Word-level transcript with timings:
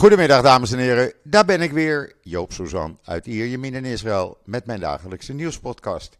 Goedemiddag 0.00 0.42
dames 0.42 0.72
en 0.72 0.78
heren, 0.78 1.12
daar 1.22 1.44
ben 1.44 1.60
ik 1.60 1.72
weer, 1.72 2.16
Joop 2.22 2.52
Suzan 2.52 2.98
uit 3.04 3.26
Ierjemien 3.26 3.74
in 3.74 3.84
Israël 3.84 4.38
met 4.44 4.66
mijn 4.66 4.80
dagelijkse 4.80 5.32
nieuwspodcast. 5.32 6.18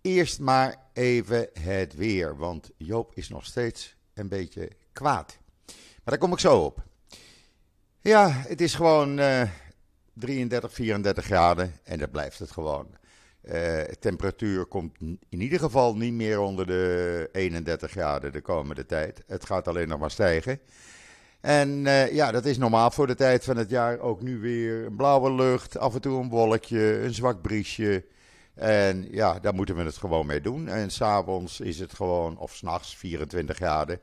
Eerst 0.00 0.40
maar 0.40 0.76
even 0.92 1.48
het 1.60 1.94
weer, 1.94 2.36
want 2.36 2.70
Joop 2.76 3.12
is 3.14 3.28
nog 3.28 3.44
steeds 3.44 3.96
een 4.14 4.28
beetje 4.28 4.70
kwaad. 4.92 5.38
Maar 5.66 5.74
daar 6.04 6.18
kom 6.18 6.32
ik 6.32 6.38
zo 6.38 6.58
op. 6.58 6.82
Ja, 8.00 8.30
het 8.30 8.60
is 8.60 8.74
gewoon 8.74 9.18
uh, 9.18 9.42
33, 10.12 10.72
34 10.72 11.24
graden 11.24 11.72
en 11.84 11.98
dat 11.98 12.10
blijft 12.10 12.38
het 12.38 12.50
gewoon. 12.50 12.86
De 13.40 13.96
temperatuur 14.00 14.66
komt 14.66 14.98
in 15.28 15.40
ieder 15.40 15.58
geval 15.58 15.96
niet 15.96 16.12
meer 16.12 16.40
onder 16.40 16.66
de 16.66 17.28
31 17.32 17.90
graden 17.90 18.32
de 18.32 18.40
komende 18.40 18.86
tijd. 18.86 19.22
Het 19.26 19.44
gaat 19.44 19.68
alleen 19.68 19.88
nog 19.88 19.98
maar 19.98 20.10
stijgen. 20.10 20.60
En 21.40 21.84
uh, 21.84 22.12
ja, 22.12 22.30
dat 22.30 22.44
is 22.44 22.58
normaal 22.58 22.90
voor 22.90 23.06
de 23.06 23.14
tijd 23.14 23.44
van 23.44 23.56
het 23.56 23.70
jaar. 23.70 23.98
Ook 23.98 24.22
nu 24.22 24.38
weer 24.38 24.84
een 24.84 24.96
blauwe 24.96 25.32
lucht, 25.32 25.78
af 25.78 25.94
en 25.94 26.00
toe 26.00 26.20
een 26.20 26.28
wolkje, 26.28 27.00
een 27.00 27.14
zwak 27.14 27.42
briesje. 27.42 28.04
En 28.54 29.08
ja, 29.10 29.38
daar 29.38 29.54
moeten 29.54 29.76
we 29.76 29.82
het 29.82 29.96
gewoon 29.96 30.26
mee 30.26 30.40
doen. 30.40 30.68
En 30.68 30.90
s'avonds 30.90 31.60
is 31.60 31.78
het 31.78 31.94
gewoon, 31.94 32.38
of 32.38 32.54
s'nachts, 32.54 32.96
24 32.96 33.56
graden. 33.56 34.00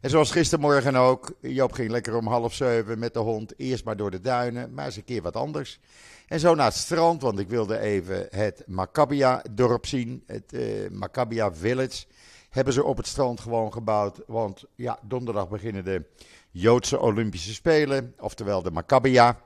En 0.00 0.10
zoals 0.10 0.30
gistermorgen 0.30 0.96
ook, 0.96 1.32
Joop 1.40 1.72
ging 1.72 1.90
lekker 1.90 2.16
om 2.16 2.26
half 2.26 2.54
zeven 2.54 2.98
met 2.98 3.14
de 3.14 3.18
hond. 3.18 3.58
Eerst 3.58 3.84
maar 3.84 3.96
door 3.96 4.10
de 4.10 4.20
duinen, 4.20 4.74
maar 4.74 4.84
eens 4.84 4.96
een 4.96 5.04
keer 5.04 5.22
wat 5.22 5.36
anders. 5.36 5.80
En 6.26 6.40
zo 6.40 6.54
naar 6.54 6.66
het 6.66 6.74
strand, 6.74 7.22
want 7.22 7.38
ik 7.38 7.48
wilde 7.48 7.78
even 7.78 8.26
het 8.30 8.62
Maccabia-dorp 8.66 9.86
zien. 9.86 10.22
Het 10.26 10.52
uh, 10.52 10.90
Maccabia 10.90 11.54
Village 11.54 12.04
hebben 12.50 12.72
ze 12.72 12.84
op 12.84 12.96
het 12.96 13.06
strand 13.06 13.40
gewoon 13.40 13.72
gebouwd. 13.72 14.20
Want 14.26 14.64
ja, 14.74 14.98
donderdag 15.02 15.48
beginnen 15.48 15.84
de 15.84 16.04
Joodse 16.50 17.00
Olympische 17.00 17.54
Spelen, 17.54 18.14
oftewel 18.18 18.62
de 18.62 18.70
Maccabia. 18.70 19.38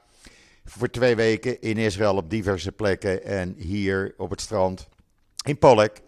Voor 0.65 0.91
twee 0.91 1.17
weken 1.17 1.61
in 1.61 1.77
Israël 1.77 2.17
op 2.17 2.31
diverse 2.31 2.73
plekken 2.73 3.25
en 3.25 3.55
hier 3.59 4.15
op 4.17 4.31
het 4.31 4.41
strand 4.41 4.89
in 5.45 5.59
Pollek. 5.59 6.01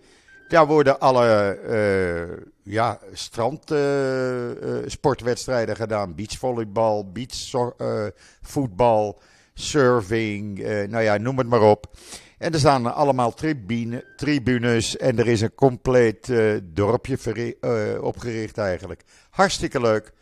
Daar 0.48 0.66
worden 0.66 1.00
alle 1.00 1.58
uh, 1.68 2.22
ja, 2.62 2.98
strandsportwedstrijden 3.12 5.74
uh, 5.74 5.74
uh, 5.74 5.80
gedaan. 5.80 6.14
Beachvolleybal, 6.14 7.12
beachvoetbal, 7.12 9.20
surfing, 9.54 10.58
nou 10.88 11.02
ja, 11.02 11.16
noem 11.16 11.38
het 11.38 11.46
maar 11.46 11.62
op. 11.62 11.96
En 12.38 12.52
er 12.52 12.58
staan 12.58 12.94
allemaal 12.94 13.34
tribune, 13.34 14.04
tribunes 14.16 14.96
en 14.96 15.18
er 15.18 15.26
is 15.26 15.40
een 15.40 15.54
compleet 15.54 16.32
dorpje 16.62 17.56
opgericht 18.00 18.58
eigenlijk. 18.58 19.02
Hartstikke 19.30 19.80
leuk. 19.80 20.12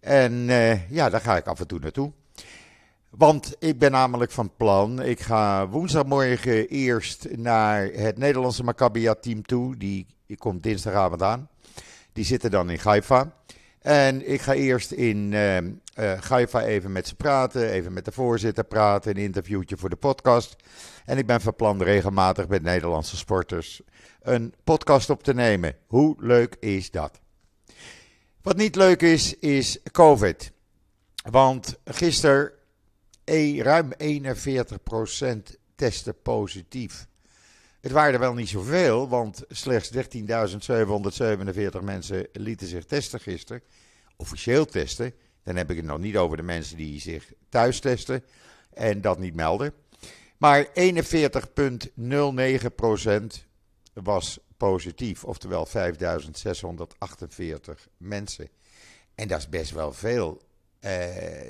En 0.00 0.32
uh, 0.32 0.90
ja, 0.90 1.10
daar 1.10 1.20
ga 1.20 1.36
ik 1.36 1.46
af 1.46 1.60
en 1.60 1.66
toe 1.66 1.78
naartoe. 1.78 2.12
Want 3.10 3.56
ik 3.58 3.78
ben 3.78 3.90
namelijk 3.90 4.30
van 4.30 4.50
plan, 4.56 5.02
ik 5.02 5.20
ga 5.20 5.68
woensdagmorgen 5.68 6.68
eerst 6.68 7.28
naar 7.36 7.84
het 7.84 8.18
Nederlandse 8.18 8.64
Maccabia-team 8.64 9.42
toe. 9.42 9.76
Die, 9.76 10.06
komt 10.36 10.62
dinsdagavond 10.62 11.22
aan. 11.22 11.48
Die 12.12 12.24
zitten 12.24 12.50
dan 12.50 12.70
in 12.70 12.78
Gaifa. 12.78 13.32
En 13.78 14.30
ik 14.30 14.40
ga 14.40 14.54
eerst 14.54 14.90
in 14.90 15.32
uh, 15.32 15.58
Gaifa 16.20 16.62
even 16.62 16.92
met 16.92 17.08
ze 17.08 17.14
praten, 17.14 17.70
even 17.70 17.92
met 17.92 18.04
de 18.04 18.12
voorzitter 18.12 18.64
praten, 18.64 19.10
een 19.10 19.22
interviewtje 19.22 19.76
voor 19.76 19.90
de 19.90 19.96
podcast. 19.96 20.56
En 21.04 21.18
ik 21.18 21.26
ben 21.26 21.40
van 21.40 21.54
plan 21.54 21.82
regelmatig 21.82 22.48
met 22.48 22.62
Nederlandse 22.62 23.16
sporters 23.16 23.82
een 24.22 24.54
podcast 24.64 25.10
op 25.10 25.22
te 25.22 25.34
nemen. 25.34 25.76
Hoe 25.86 26.16
leuk 26.18 26.56
is 26.60 26.90
dat? 26.90 27.20
Wat 28.48 28.56
niet 28.56 28.76
leuk 28.76 29.02
is, 29.02 29.34
is 29.38 29.78
COVID. 29.92 30.52
Want 31.30 31.78
gisteren 31.84 32.52
e, 33.24 33.62
ruim 33.62 33.92
41% 33.92 33.96
testen 35.74 36.22
positief. 36.22 37.06
Het 37.80 37.92
waren 37.92 38.12
er 38.12 38.18
wel 38.18 38.34
niet 38.34 38.48
zoveel, 38.48 39.08
want 39.08 39.44
slechts 39.48 39.90
13.747 39.92 40.00
mensen 41.82 42.26
lieten 42.32 42.66
zich 42.66 42.84
testen 42.84 43.20
gisteren. 43.20 43.62
Officieel 44.16 44.64
testen. 44.64 45.14
Dan 45.42 45.56
heb 45.56 45.70
ik 45.70 45.76
het 45.76 45.86
nog 45.86 45.98
niet 45.98 46.16
over 46.16 46.36
de 46.36 46.42
mensen 46.42 46.76
die 46.76 47.00
zich 47.00 47.32
thuis 47.48 47.80
testen 47.80 48.24
en 48.74 49.00
dat 49.00 49.18
niet 49.18 49.34
melden. 49.34 49.72
Maar 50.36 50.66
41,09% 50.66 50.72
was 53.92 54.38
positief, 54.58 55.24
oftewel 55.24 55.66
5648 55.66 57.88
mensen. 57.96 58.48
En 59.14 59.28
dat 59.28 59.38
is 59.38 59.48
best 59.48 59.70
wel 59.70 59.92
veel. 59.92 60.40
Uh, 60.80 60.90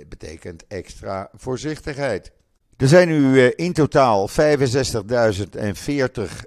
betekent 0.08 0.66
extra 0.66 1.30
voorzichtigheid. 1.34 2.32
Er 2.76 2.88
zijn 2.88 3.08
nu 3.08 3.34
uh, 3.34 3.50
in 3.54 3.72
totaal 3.72 4.28
65.040 4.28 4.34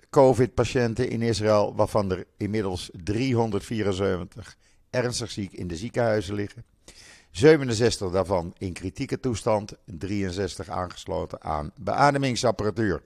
COVID-patiënten 0.10 1.10
in 1.10 1.22
Israël, 1.22 1.76
waarvan 1.76 2.12
er 2.12 2.26
inmiddels 2.38 2.90
374 3.04 4.58
ernstig 4.90 5.32
ziek 5.32 5.54
in 5.54 5.68
de 5.68 5.76
ziekenhuizen 5.76 6.36
liggen. 6.36 6.66
67 7.32 8.12
daarvan 8.12 8.54
in 8.58 8.74
kritieke 8.74 9.20
toestand, 9.20 9.74
63 9.86 10.70
aangesloten 10.70 11.44
aan 11.44 11.72
beademingsapparatuur 11.76 13.02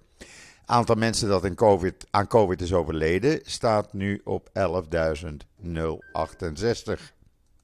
aantal 0.66 0.96
mensen 0.96 1.30
dat 1.30 1.46
in 1.46 1.56
COVID, 1.56 2.08
aan 2.12 2.28
COVID 2.28 2.62
is 2.62 2.74
overleden 2.74 3.40
staat 3.44 3.94
nu 3.94 4.22
op 4.24 4.50
11.068. 4.50 4.54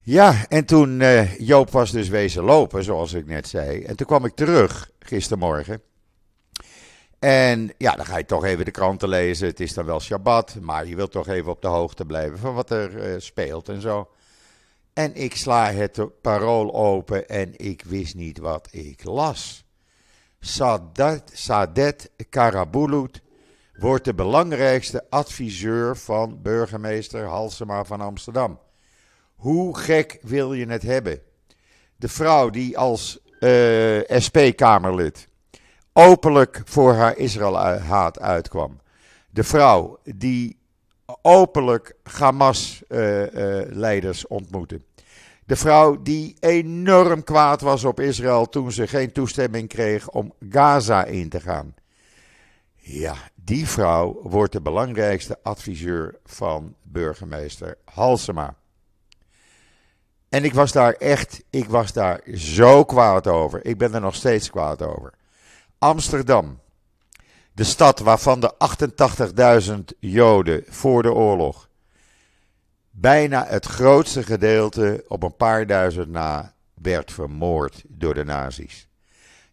Ja, 0.04 0.46
en 0.48 0.66
toen 0.66 1.00
uh, 1.00 1.38
Joop 1.40 1.70
was 1.70 1.92
dus 1.92 2.10
wezen 2.10 2.44
lopen, 2.44 2.84
zoals 2.84 3.14
ik 3.14 3.26
net 3.26 3.48
zei. 3.48 3.84
En 3.84 3.96
toen 3.96 4.08
kwam 4.08 4.26
ik 4.26 4.36
terug 4.36 4.90
gistermorgen. 5.00 5.82
En 7.20 7.74
ja, 7.78 7.96
dan 7.96 8.06
ga 8.06 8.18
je 8.18 8.26
toch 8.26 8.46
even 8.46 8.66
de 8.66 8.72
kranten 8.72 9.10
lezen. 9.10 9.48
Het 9.48 9.60
is 9.60 9.74
dan 9.74 9.86
wel 9.86 10.00
Shabbat, 10.00 10.56
maar 10.62 10.88
je 10.88 10.96
wilt 10.96 11.12
toch 11.12 11.28
even 11.28 11.52
op 11.52 11.62
de 11.62 11.68
hoogte 11.68 12.06
blijven 12.06 12.38
van 12.38 12.54
wat 12.54 12.70
er 12.70 13.14
uh, 13.14 13.20
speelt 13.20 13.70
en 13.70 13.82
zo. 13.82 14.10
En 14.94 15.16
ik 15.16 15.36
sla 15.36 15.72
het 15.72 16.22
parool 16.22 16.74
open 16.74 17.30
en 17.30 17.54
ik 17.58 17.84
wist 17.84 18.16
niet 18.16 18.38
wat 18.38 18.68
ik 18.72 19.04
las. 19.04 19.66
Sadet, 20.44 21.32
Sadet 21.34 22.10
Karabulut 22.30 23.22
wordt 23.80 24.06
de 24.06 24.14
belangrijkste 24.14 25.06
adviseur 25.10 25.98
van 25.98 26.42
burgemeester 26.42 27.26
Halsema 27.26 27.84
van 27.84 28.02
Amsterdam. 28.02 28.60
Hoe 29.36 29.78
gek 29.78 30.20
wil 30.22 30.54
je 30.54 30.66
het 30.66 30.82
hebben? 30.82 31.20
De 31.96 32.08
vrouw 32.08 32.50
die 32.50 32.78
als 32.78 33.20
eh, 33.40 34.00
SP-Kamerlid 34.08 35.28
openlijk 35.94 36.62
voor 36.66 36.94
haar 36.94 37.18
Israël-haat 37.18 38.20
uitkwam. 38.20 38.80
De 39.30 39.44
vrouw 39.44 40.00
die 40.04 40.60
openlijk 41.22 41.96
Hamas-leiders 42.04 44.24
uh, 44.24 44.30
uh, 44.30 44.38
ontmoette. 44.38 44.82
De 45.52 45.58
vrouw 45.58 46.02
die 46.02 46.36
enorm 46.40 47.24
kwaad 47.24 47.62
was 47.62 47.84
op 47.84 48.00
Israël 48.00 48.50
toen 48.50 48.72
ze 48.72 48.88
geen 48.88 49.12
toestemming 49.12 49.68
kreeg 49.68 50.10
om 50.10 50.34
Gaza 50.50 51.04
in 51.04 51.30
te 51.30 51.40
gaan. 51.40 51.76
Ja, 52.76 53.16
die 53.36 53.68
vrouw 53.68 54.20
wordt 54.24 54.54
de 54.54 54.62
belangrijkste 54.62 55.40
adviseur 55.44 56.20
van 56.26 56.76
burgemeester 56.84 57.78
Halsema. 57.86 58.56
En 60.30 60.44
ik 60.44 60.54
was 60.54 60.72
daar 60.72 60.94
echt, 60.94 61.44
ik 61.50 61.70
was 61.70 61.94
daar 61.94 62.22
zo 62.34 62.84
kwaad 62.84 63.28
over. 63.28 63.66
Ik 63.66 63.78
ben 63.78 63.94
er 63.94 64.02
nog 64.02 64.16
steeds 64.16 64.50
kwaad 64.50 64.82
over. 64.82 65.14
Amsterdam, 65.78 66.60
de 67.54 67.64
stad 67.64 68.00
waarvan 68.00 68.40
de 68.40 68.54
88.000 69.68 69.98
Joden 70.00 70.64
voor 70.68 71.02
de 71.02 71.14
oorlog 71.14 71.70
bijna 72.92 73.46
het 73.48 73.66
grootste 73.66 74.24
gedeelte 74.24 75.06
op 75.08 75.24
een 75.24 75.36
paar 75.36 75.68
duizend 75.68 76.10
na 76.10 76.54
werd 76.74 77.12
vermoord 77.12 77.84
door 77.88 78.14
de 78.14 78.24
nazi's. 78.24 78.88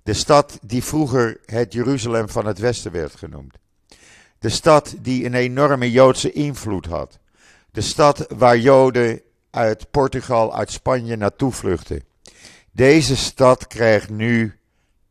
De 0.03 0.13
stad 0.13 0.59
die 0.63 0.85
vroeger 0.85 1.41
het 1.45 1.73
Jeruzalem 1.73 2.29
van 2.29 2.47
het 2.47 2.59
Westen 2.59 2.93
werd 2.93 3.17
genoemd. 3.17 3.59
De 4.39 4.49
stad 4.49 4.95
die 4.99 5.25
een 5.25 5.35
enorme 5.35 5.91
Joodse 5.91 6.33
invloed 6.33 6.87
had. 6.87 7.19
De 7.71 7.81
stad 7.81 8.27
waar 8.29 8.59
Joden 8.59 9.23
uit 9.51 9.91
Portugal, 9.91 10.57
uit 10.57 10.71
Spanje 10.71 11.17
naartoe 11.17 11.53
vluchten. 11.53 12.03
Deze 12.71 13.17
stad 13.17 13.67
krijgt 13.67 14.11
nu 14.11 14.59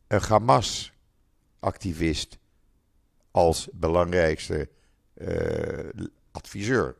een 0.06 0.22
Hamas-activist 0.28 2.38
als 3.30 3.68
belangrijkste 3.72 4.68
uh, 5.14 5.88
adviseur. 6.30 6.96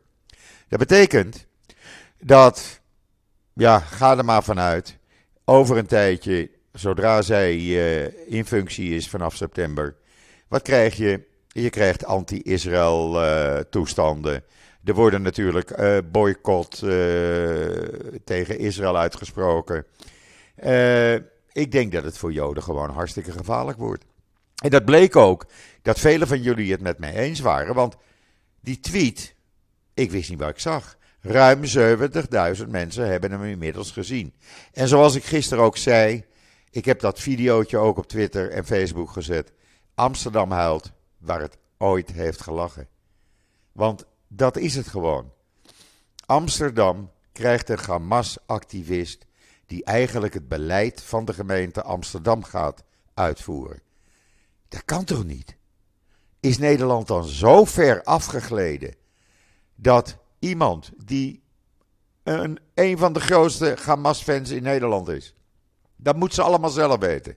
Dat 0.69 0.79
betekent 0.79 1.47
dat, 2.20 2.81
ja, 3.53 3.79
ga 3.79 4.17
er 4.19 4.25
maar 4.25 4.43
vanuit, 4.43 4.99
over 5.44 5.76
een 5.76 5.87
tijdje, 5.87 6.50
zodra 6.73 7.23
zij 7.23 7.56
uh, 7.56 8.32
in 8.32 8.44
functie 8.47 8.94
is 8.94 9.09
vanaf 9.09 9.37
september, 9.37 9.97
wat 10.49 10.62
krijg 10.62 10.97
je? 10.97 11.26
Je 11.49 11.70
krijgt 11.70 12.05
anti-Israël 12.05 13.25
uh, 13.25 13.59
toestanden. 13.70 14.44
Er 14.85 14.94
worden 14.94 15.23
natuurlijk 15.23 15.79
uh, 15.79 15.99
boycott 16.11 16.79
tegen 18.25 18.59
Israël 18.59 18.99
uitgesproken. 18.99 19.87
ik 21.53 21.73
denk 21.73 21.93
dat 21.93 22.05
het 22.05 22.19
voor 22.19 22.32
Joden 22.32 22.62
gewoon 22.62 22.91
hartstikke 22.91 23.32
gevaarlijk 23.32 23.79
wordt. 23.79 24.05
En 24.62 24.71
dat 24.71 24.85
bleek 24.85 25.17
ook 25.17 25.47
dat 25.82 25.99
velen 25.99 26.29
van 26.29 26.43
jullie 26.43 26.71
het 26.73 26.81
met 26.81 26.99
mij 26.99 27.14
eens 27.14 27.41
waren, 27.41 27.75
want 27.75 27.97
die 28.61 28.81
tweet, 28.81 29.35
ik 29.99 30.11
wist 30.11 30.31
niet 30.31 30.39
wat 30.39 30.49
ik 30.49 30.59
zag. 30.59 30.97
Ruim 31.21 31.62
70.000 32.59 32.69
mensen 32.69 33.09
hebben 33.09 33.31
hem 33.31 33.45
inmiddels 33.45 33.91
gezien. 33.91 34.35
En 34.73 34.89
zoals 34.89 35.15
ik 35.15 35.25
gisteren 35.25 35.65
ook 35.65 35.77
zei, 35.77 36.25
ik 36.71 36.85
heb 36.85 37.00
dat 37.00 37.21
videootje 37.21 37.79
ook 37.79 37.99
op 37.99 38.06
Twitter 38.06 38.50
en 38.50 38.67
Facebook 38.67 39.11
gezet. 39.11 39.53
Amsterdam 39.95 40.50
huilt 40.50 40.93
waar 41.19 41.41
het 41.41 41.56
ooit 41.79 42.12
heeft 42.12 42.43
gelachen. 42.43 42.89
Want 43.73 44.05
dat 44.29 44.56
is 44.56 44.75
het 44.75 44.87
gewoon. 44.87 45.33
Amsterdam 46.27 47.11
krijgt 47.33 47.69
een 47.69 47.79
Hamas-activist 47.79 49.27
die 49.67 49.85
eigenlijk 49.85 50.35
het 50.35 50.49
beleid 50.49 51.03
van 51.03 51.25
de 51.25 51.33
gemeente 51.33 51.83
Amsterdam 51.83 52.43
gaat 52.45 52.85
uitvoeren. 53.15 53.83
Dat 54.69 54.85
kan 54.85 55.05
toch 55.05 55.25
niet? 55.25 55.56
Is 56.41 56.59
Nederland 56.59 57.06
dan 57.06 57.25
zo 57.25 57.65
ver 57.65 58.03
afgegleden 58.03 58.95
dat 59.80 60.16
iemand 60.38 60.90
die 61.04 61.42
een, 62.22 62.58
een 62.75 62.98
van 62.98 63.12
de 63.12 63.20
grootste 63.20 63.76
Hamas-fans 63.84 64.50
in 64.50 64.62
Nederland 64.62 65.08
is, 65.08 65.34
dat 65.96 66.16
moet 66.16 66.34
ze 66.34 66.42
allemaal 66.42 66.70
zelf 66.70 66.98
weten. 66.98 67.36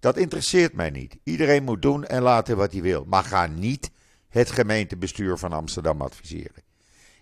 Dat 0.00 0.16
interesseert 0.16 0.72
mij 0.72 0.90
niet. 0.90 1.16
Iedereen 1.22 1.64
moet 1.64 1.82
doen 1.82 2.04
en 2.04 2.22
laten 2.22 2.56
wat 2.56 2.72
hij 2.72 2.82
wil. 2.82 3.04
Maar 3.04 3.24
ga 3.24 3.46
niet 3.46 3.90
het 4.28 4.50
gemeentebestuur 4.50 5.36
van 5.36 5.52
Amsterdam 5.52 6.00
adviseren. 6.00 6.62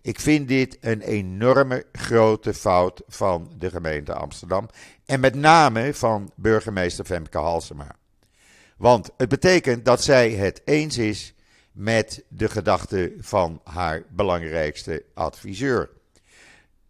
Ik 0.02 0.20
vind 0.20 0.48
dit 0.48 0.78
een 0.80 1.00
enorme 1.00 1.86
grote 1.92 2.54
fout 2.54 3.02
van 3.06 3.52
de 3.58 3.70
gemeente 3.70 4.14
Amsterdam. 4.14 4.68
En 5.04 5.20
met 5.20 5.34
name 5.34 5.94
van 5.94 6.32
burgemeester 6.36 7.04
Femke 7.04 7.38
Halsema. 7.38 7.96
Want 8.76 9.10
het 9.16 9.28
betekent 9.28 9.84
dat 9.84 10.02
zij 10.02 10.30
het 10.30 10.62
eens 10.64 10.98
is 10.98 11.34
met 11.74 12.24
de 12.28 12.48
gedachten 12.48 13.12
van 13.18 13.60
haar 13.64 14.02
belangrijkste 14.10 15.04
adviseur. 15.14 15.90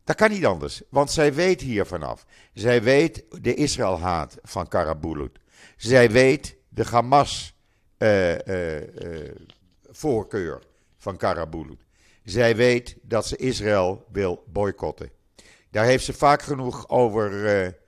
Dat 0.04 0.16
kan 0.16 0.30
niet 0.30 0.46
anders, 0.46 0.82
want 0.88 1.10
zij 1.10 1.34
weet 1.34 1.60
hier 1.60 1.86
vanaf. 1.86 2.26
Zij 2.52 2.82
weet 2.82 3.24
de 3.40 3.54
Israëlhaat 3.54 4.38
van 4.42 4.68
Karabulut. 4.68 5.38
Zij 5.76 6.10
weet 6.10 6.56
de 6.68 6.84
Hamas 6.84 7.54
uh, 7.98 8.38
uh, 8.38 8.80
uh, 8.80 9.30
voorkeur 9.90 10.62
van 10.98 11.16
Karabulut. 11.16 11.80
Zij 12.24 12.56
weet 12.56 12.96
dat 13.02 13.26
ze 13.26 13.36
Israël 13.36 14.06
wil 14.12 14.44
boycotten. 14.46 15.10
Daar 15.70 15.84
heeft 15.84 16.04
ze 16.04 16.12
vaak 16.12 16.42
genoeg 16.42 16.88
over 16.88 17.82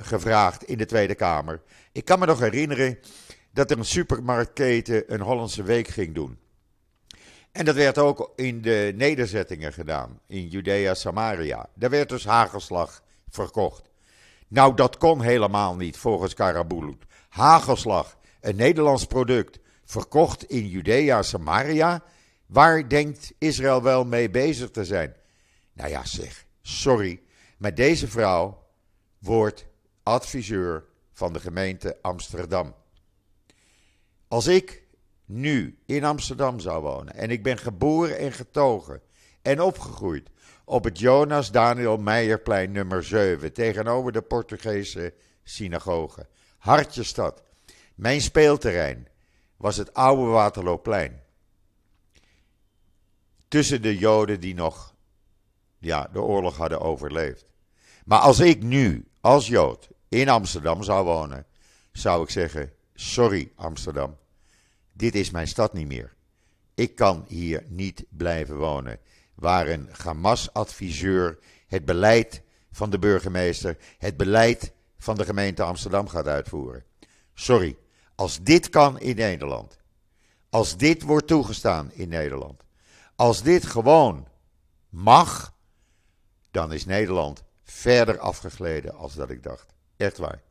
gevraagd 0.00 0.64
in 0.64 0.78
de 0.78 0.86
Tweede 0.86 1.14
Kamer. 1.14 1.62
Ik 1.92 2.04
kan 2.04 2.18
me 2.18 2.26
nog 2.26 2.40
herinneren 2.40 2.98
dat 3.58 3.70
er 3.70 3.78
een 3.78 3.84
supermarktketen 3.84 5.12
een 5.14 5.20
Hollandse 5.20 5.62
week 5.62 5.88
ging 5.88 6.14
doen. 6.14 6.38
En 7.52 7.64
dat 7.64 7.74
werd 7.74 7.98
ook 7.98 8.32
in 8.36 8.62
de 8.62 8.92
nederzettingen 8.96 9.72
gedaan, 9.72 10.20
in 10.26 10.48
Judea, 10.48 10.94
Samaria. 10.94 11.68
Daar 11.74 11.90
werd 11.90 12.08
dus 12.08 12.24
hagelslag 12.24 13.02
verkocht. 13.28 13.90
Nou, 14.48 14.74
dat 14.74 14.96
kon 14.96 15.20
helemaal 15.20 15.76
niet 15.76 15.96
volgens 15.96 16.34
Karabulut. 16.34 17.04
Hagelslag, 17.28 18.16
een 18.40 18.56
Nederlands 18.56 19.04
product, 19.04 19.58
verkocht 19.84 20.44
in 20.44 20.68
Judea, 20.68 21.22
Samaria. 21.22 22.02
Waar 22.46 22.88
denkt 22.88 23.32
Israël 23.38 23.82
wel 23.82 24.04
mee 24.04 24.30
bezig 24.30 24.70
te 24.70 24.84
zijn? 24.84 25.14
Nou 25.72 25.90
ja, 25.90 26.04
zeg, 26.04 26.46
sorry, 26.62 27.20
maar 27.56 27.74
deze 27.74 28.08
vrouw 28.08 28.66
wordt 29.18 29.66
adviseur 30.02 30.84
van 31.12 31.32
de 31.32 31.40
gemeente 31.40 31.98
Amsterdam. 32.02 32.74
Als 34.28 34.46
ik 34.46 34.86
nu 35.24 35.78
in 35.86 36.04
Amsterdam 36.04 36.60
zou 36.60 36.82
wonen 36.82 37.14
en 37.14 37.30
ik 37.30 37.42
ben 37.42 37.58
geboren 37.58 38.18
en 38.18 38.32
getogen 38.32 39.02
en 39.42 39.60
opgegroeid 39.60 40.30
op 40.64 40.84
het 40.84 40.98
Jonas 40.98 41.50
Daniel 41.50 41.96
Meijerplein 41.96 42.72
nummer 42.72 43.04
7 43.04 43.52
tegenover 43.52 44.12
de 44.12 44.22
Portugese 44.22 45.14
synagoge, 45.42 46.26
Hartjestad. 46.58 47.42
Mijn 47.94 48.20
speelterrein 48.20 49.08
was 49.56 49.76
het 49.76 49.94
oude 49.94 50.22
Waterlooplein. 50.22 51.20
Tussen 53.48 53.82
de 53.82 53.98
Joden 53.98 54.40
die 54.40 54.54
nog 54.54 54.94
ja, 55.78 56.08
de 56.12 56.20
oorlog 56.20 56.56
hadden 56.56 56.80
overleefd. 56.80 57.52
Maar 58.04 58.18
als 58.18 58.40
ik 58.40 58.62
nu 58.62 59.08
als 59.20 59.46
Jood 59.46 59.88
in 60.08 60.28
Amsterdam 60.28 60.82
zou 60.82 61.04
wonen, 61.04 61.46
zou 61.92 62.22
ik 62.22 62.30
zeggen: 62.30 62.72
Sorry 63.00 63.52
Amsterdam, 63.54 64.16
dit 64.92 65.14
is 65.14 65.30
mijn 65.30 65.48
stad 65.48 65.72
niet 65.72 65.86
meer. 65.86 66.14
Ik 66.74 66.94
kan 66.94 67.24
hier 67.28 67.64
niet 67.68 68.04
blijven 68.08 68.56
wonen. 68.56 68.98
Waar 69.34 69.68
een 69.68 69.88
Hamas-adviseur 69.92 71.38
het 71.66 71.84
beleid 71.84 72.42
van 72.70 72.90
de 72.90 72.98
burgemeester, 72.98 73.76
het 73.98 74.16
beleid 74.16 74.72
van 74.96 75.16
de 75.16 75.24
gemeente 75.24 75.62
Amsterdam 75.62 76.08
gaat 76.08 76.26
uitvoeren. 76.26 76.84
Sorry, 77.34 77.76
als 78.14 78.42
dit 78.42 78.68
kan 78.68 79.00
in 79.00 79.16
Nederland, 79.16 79.78
als 80.50 80.76
dit 80.76 81.02
wordt 81.02 81.26
toegestaan 81.26 81.92
in 81.92 82.08
Nederland, 82.08 82.62
als 83.16 83.42
dit 83.42 83.66
gewoon 83.66 84.28
mag, 84.88 85.54
dan 86.50 86.72
is 86.72 86.84
Nederland 86.84 87.42
verder 87.62 88.18
afgegleden 88.18 88.94
als 88.94 89.14
dat 89.14 89.30
ik 89.30 89.42
dacht. 89.42 89.74
Echt 89.96 90.18
waar. 90.18 90.46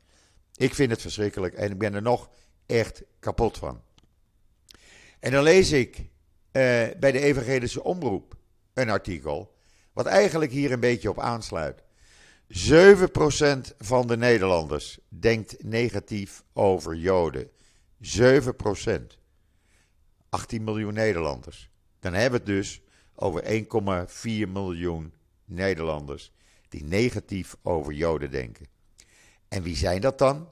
Ik 0.57 0.73
vind 0.73 0.91
het 0.91 1.01
verschrikkelijk 1.01 1.53
en 1.53 1.71
ik 1.71 1.77
ben 1.77 1.93
er 1.93 2.01
nog 2.01 2.29
echt 2.65 3.03
kapot 3.19 3.57
van. 3.57 3.81
En 5.19 5.31
dan 5.31 5.43
lees 5.43 5.71
ik 5.71 5.97
uh, 5.97 6.03
bij 6.99 7.11
de 7.11 7.19
Evangelische 7.19 7.83
Omroep 7.83 8.35
een 8.73 8.89
artikel, 8.89 9.55
wat 9.93 10.05
eigenlijk 10.05 10.51
hier 10.51 10.71
een 10.71 10.79
beetje 10.79 11.09
op 11.09 11.19
aansluit. 11.19 11.83
7% 12.47 13.75
van 13.77 14.07
de 14.07 14.17
Nederlanders 14.17 14.99
denkt 15.09 15.63
negatief 15.63 16.43
over 16.53 16.95
Joden. 16.95 17.49
7%. 18.03 19.17
18 20.29 20.63
miljoen 20.63 20.93
Nederlanders. 20.93 21.69
Dan 21.99 22.13
hebben 22.13 22.43
we 22.43 22.51
het 22.51 22.57
dus 22.57 22.81
over 23.15 23.43
1,4 23.43 24.51
miljoen 24.51 25.13
Nederlanders 25.45 26.31
die 26.69 26.83
negatief 26.83 27.55
over 27.61 27.93
Joden 27.93 28.31
denken. 28.31 28.67
En 29.47 29.63
wie 29.63 29.75
zijn 29.75 30.01
dat 30.01 30.17
dan? 30.17 30.49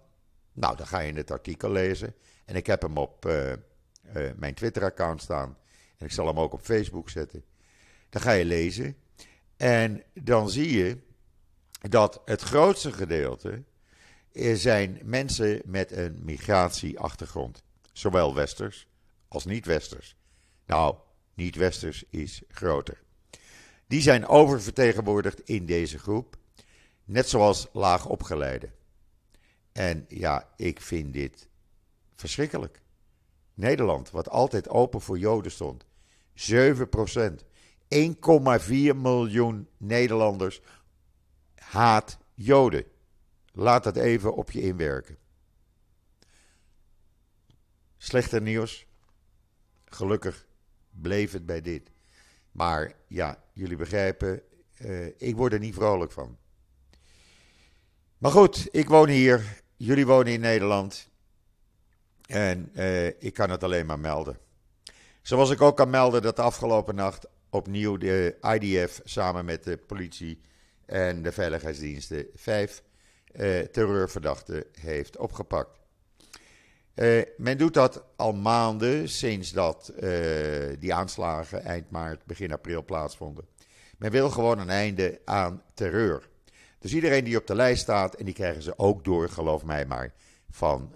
Nou, 0.54 0.78
dan 0.78 0.88
ga 0.88 1.00
je 1.00 1.14
het 1.14 1.32
artikel 1.32 1.72
lezen. 1.72 2.16
En 2.46 2.56
ik 2.56 2.68
heb 2.68 2.82
hem 2.82 2.98
op 2.98 3.26
uh, 3.26 3.52
uh, 3.52 3.58
mijn 4.36 4.54
Twitter-account 4.54 5.22
staan. 5.22 5.58
En 5.98 6.06
ik 6.06 6.12
zal 6.12 6.28
hem 6.28 6.40
ook 6.40 6.54
op 6.54 6.62
Facebook 6.62 7.10
zetten. 7.10 7.44
Dan 8.10 8.22
ga 8.22 8.32
je 8.32 8.46
lezen. 8.46 8.98
En 9.58 10.04
dan 10.14 10.50
zie 10.50 10.78
je 10.78 10.98
dat 11.90 12.22
het 12.26 12.42
grootste 12.42 12.92
gedeelte 12.92 13.64
zijn 14.54 15.00
mensen 15.04 15.62
met 15.66 15.92
een 15.92 16.20
migratieachtergrond. 16.24 17.64
Zowel 17.92 18.36
westers 18.36 18.88
als 19.28 19.46
niet-westers. 19.46 20.16
Nou, 20.66 20.96
niet-westers 21.34 22.04
is 22.10 22.42
groter. 22.48 23.04
Die 23.88 24.02
zijn 24.02 24.28
oververtegenwoordigd 24.28 25.40
in 25.40 25.66
deze 25.66 26.00
groep. 26.00 26.38
Net 27.04 27.30
zoals 27.30 27.68
laagopgeleiden. 27.74 28.74
En 29.76 30.06
ja, 30.08 30.50
ik 30.56 30.82
vind 30.82 31.14
dit 31.14 31.50
verschrikkelijk. 32.16 32.82
Nederland, 33.54 34.12
wat 34.12 34.30
altijd 34.30 34.70
open 34.70 35.02
voor 35.02 35.18
Joden 35.18 35.52
stond, 35.52 35.86
7 36.34 36.90
procent. 36.90 37.44
1,4 37.44 37.48
miljoen 38.96 39.70
Nederlanders 39.78 40.62
haat 41.56 42.18
Joden. 42.34 42.86
Laat 43.52 43.84
dat 43.84 43.96
even 43.96 44.36
op 44.36 44.52
je 44.52 44.62
inwerken. 44.62 45.18
Slechter 47.98 48.42
nieuws. 48.42 48.88
Gelukkig 49.86 50.48
bleef 50.90 51.32
het 51.32 51.46
bij 51.46 51.62
dit. 51.62 51.92
Maar 52.52 52.94
ja, 53.08 53.44
jullie 53.54 53.78
begrijpen, 53.78 54.42
uh, 54.82 55.06
ik 55.18 55.36
word 55.36 55.54
er 55.54 55.60
niet 55.60 55.74
vrolijk 55.74 56.12
van. 56.12 56.38
Maar 58.18 58.32
goed, 58.32 58.68
ik 58.72 58.88
woon 58.88 59.10
hier 59.10 59.64
Jullie 59.78 60.06
wonen 60.06 60.34
in 60.34 60.40
Nederland. 60.40 61.10
En 62.28 62.70
eh, 62.74 63.08
ik 63.08 63.34
kan 63.34 63.50
het 63.50 63.64
alleen 63.64 63.86
maar 63.86 64.00
melden. 64.00 64.38
Zoals 65.22 65.50
ik 65.50 65.62
ook 65.62 65.78
kan 65.78 65.90
melden 65.90 66.22
dat 66.22 66.36
de 66.36 66.42
afgelopen 66.42 66.96
nacht 66.96 67.28
opnieuw 67.50 67.98
de 67.98 68.36
IDF 68.42 69.02
samen 69.04 69.46
met 69.46 69.64
de 69.64 69.78
politie 69.78 70.42
en 70.86 71.22
de 71.22 71.32
veiligheidsdiensten 71.32 72.28
vijf 72.36 72.84
eh, 73.32 73.60
terreurverdachten 73.60 74.64
heeft 74.80 75.18
opgepakt. 75.18 75.80
Uh, 76.96 77.22
men 77.38 77.58
doet 77.58 77.74
dat 77.74 78.04
al 78.16 78.34
maanden 78.34 79.10
sinds 79.10 79.52
dat 79.52 79.94
die 80.80 80.94
aanslagen 80.94 81.62
eind 81.62 81.90
maart, 81.90 82.26
begin 82.26 82.52
april 82.52 82.84
plaatsvonden. 82.84 83.48
Men 83.98 84.12
wil 84.12 84.30
gewoon 84.30 84.60
een 84.60 84.70
einde 84.70 85.22
aan 85.26 85.64
terreur. 85.74 86.30
Dus 86.86 86.94
iedereen 86.94 87.24
die 87.24 87.38
op 87.38 87.48
de 87.48 87.56
lijst 87.56 87.82
staat, 87.82 88.16
en 88.16 88.26
die 88.26 88.34
krijgen 88.34 88.62
ze 88.62 88.80
ook 88.80 89.04
door, 89.04 89.30
geloof 89.30 89.64
mij 89.64 89.86
maar, 89.86 90.14
van 90.50 90.92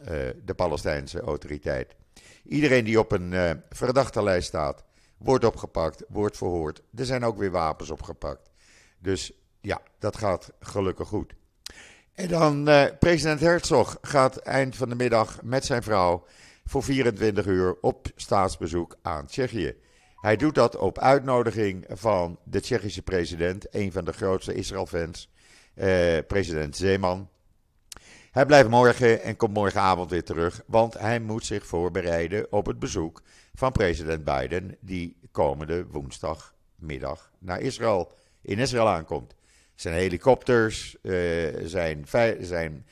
de 0.45 0.53
Palestijnse 0.55 1.19
autoriteit. 1.19 1.95
Iedereen 2.43 2.83
die 2.83 2.99
op 2.99 3.11
een 3.11 3.31
uh, 3.31 3.51
verdachte 3.69 4.23
lijst 4.23 4.47
staat, 4.47 4.83
wordt 5.17 5.45
opgepakt, 5.45 6.03
wordt 6.07 6.37
verhoord. 6.37 6.81
Er 6.95 7.05
zijn 7.05 7.23
ook 7.23 7.37
weer 7.37 7.51
wapens 7.51 7.89
opgepakt. 7.89 8.49
Dus 8.99 9.31
ja, 9.61 9.81
dat 9.99 10.17
gaat 10.17 10.51
gelukkig 10.59 11.07
goed. 11.07 11.33
En 12.13 12.27
dan 12.27 12.69
uh, 12.69 12.85
president 12.99 13.39
Herzog 13.39 13.97
gaat 14.01 14.37
eind 14.37 14.75
van 14.75 14.89
de 14.89 14.95
middag 14.95 15.41
met 15.43 15.65
zijn 15.65 15.83
vrouw 15.83 16.25
voor 16.65 16.83
24 16.83 17.45
uur 17.45 17.77
op 17.81 18.07
staatsbezoek 18.15 18.95
aan 19.01 19.25
Tsjechië. 19.25 19.75
Hij 20.15 20.35
doet 20.35 20.55
dat 20.55 20.77
op 20.77 20.99
uitnodiging 20.99 21.85
van 21.89 22.39
de 22.43 22.61
Tsjechische 22.61 23.01
president, 23.01 23.75
een 23.75 23.91
van 23.91 24.05
de 24.05 24.13
grootste 24.13 24.53
Israël-fans, 24.53 25.29
eh, 25.79 26.17
president 26.27 26.75
Zeeman. 26.75 27.29
Hij 28.31 28.45
blijft 28.45 28.69
morgen 28.69 29.21
en 29.21 29.35
komt 29.35 29.53
morgenavond 29.53 30.09
weer 30.09 30.23
terug, 30.23 30.61
want 30.65 30.99
hij 30.99 31.19
moet 31.19 31.45
zich 31.45 31.65
voorbereiden 31.65 32.51
op 32.51 32.65
het 32.65 32.79
bezoek 32.79 33.21
van 33.53 33.71
president 33.71 34.23
Biden, 34.23 34.77
die 34.79 35.17
komende 35.31 35.85
woensdagmiddag 35.85 37.31
naar 37.39 37.59
Israël, 37.61 38.11
in 38.41 38.59
Israël 38.59 38.87
aankomt. 38.87 39.35
Zijn 39.75 39.95
helikopters, 39.95 40.97
uh, 41.01 41.13
zijn, 41.63 42.05
zijn 42.39 42.85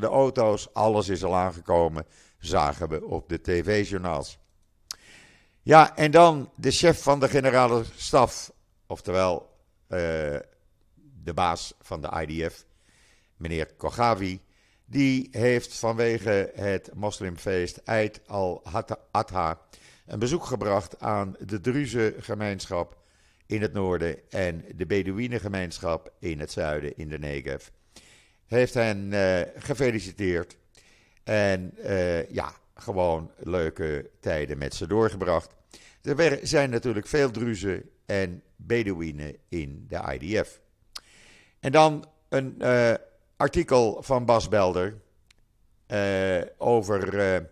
auto's, 0.00 0.68
alles 0.72 1.08
is 1.08 1.24
al 1.24 1.36
aangekomen, 1.36 2.04
zagen 2.38 2.88
we 2.88 3.04
op 3.04 3.28
de 3.28 3.40
tv-journaals. 3.40 4.38
Ja, 5.62 5.96
en 5.96 6.10
dan 6.10 6.50
de 6.56 6.70
chef 6.70 7.02
van 7.02 7.20
de 7.20 7.28
generale 7.28 7.84
staf, 7.96 8.52
oftewel 8.86 9.56
uh, 9.88 10.36
de 11.28 11.34
baas 11.34 11.74
van 11.80 12.00
de 12.00 12.26
IDF, 12.26 12.64
meneer 13.36 13.66
Kogavi, 13.76 14.40
die 14.84 15.28
heeft 15.30 15.74
vanwege 15.74 16.52
het 16.54 16.90
moslimfeest 16.94 17.76
Eid 17.76 18.20
al-Adha 18.26 19.60
een 20.06 20.18
bezoek 20.18 20.44
gebracht 20.44 21.00
aan 21.00 21.36
de 21.46 21.60
Druze 21.60 22.14
gemeenschap 22.18 22.96
in 23.46 23.62
het 23.62 23.72
noorden 23.72 24.30
en 24.30 24.64
de 24.76 24.86
Bedouinengemeenschap 24.86 26.12
in 26.18 26.40
het 26.40 26.50
zuiden, 26.50 26.96
in 26.96 27.08
de 27.08 27.18
Negev. 27.18 27.66
Heeft 28.46 28.74
hen 28.74 29.12
uh, 29.12 29.40
gefeliciteerd 29.56 30.56
en 31.24 31.74
uh, 31.78 32.30
ja, 32.30 32.52
gewoon 32.74 33.30
leuke 33.38 34.10
tijden 34.20 34.58
met 34.58 34.74
ze 34.74 34.86
doorgebracht. 34.86 35.50
Er 36.02 36.38
zijn 36.42 36.70
natuurlijk 36.70 37.06
veel 37.06 37.30
Druzen 37.30 37.90
en 38.06 38.42
Bedouinen 38.56 39.36
in 39.48 39.84
de 39.88 40.18
IDF. 40.18 40.60
En 41.60 41.72
dan 41.72 42.04
een 42.28 42.54
uh, 42.58 42.94
artikel 43.36 44.02
van 44.02 44.24
Bas 44.24 44.48
Belder 44.48 44.94
uh, 45.88 46.42
over 46.56 47.14
uh, 47.14 47.44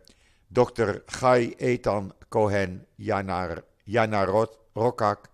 dokter 0.47 1.03
Gai 1.07 1.55
Etan 1.57 2.13
Cohen 2.29 2.87
Yanar, 2.95 3.63
Rokak, 4.73 5.29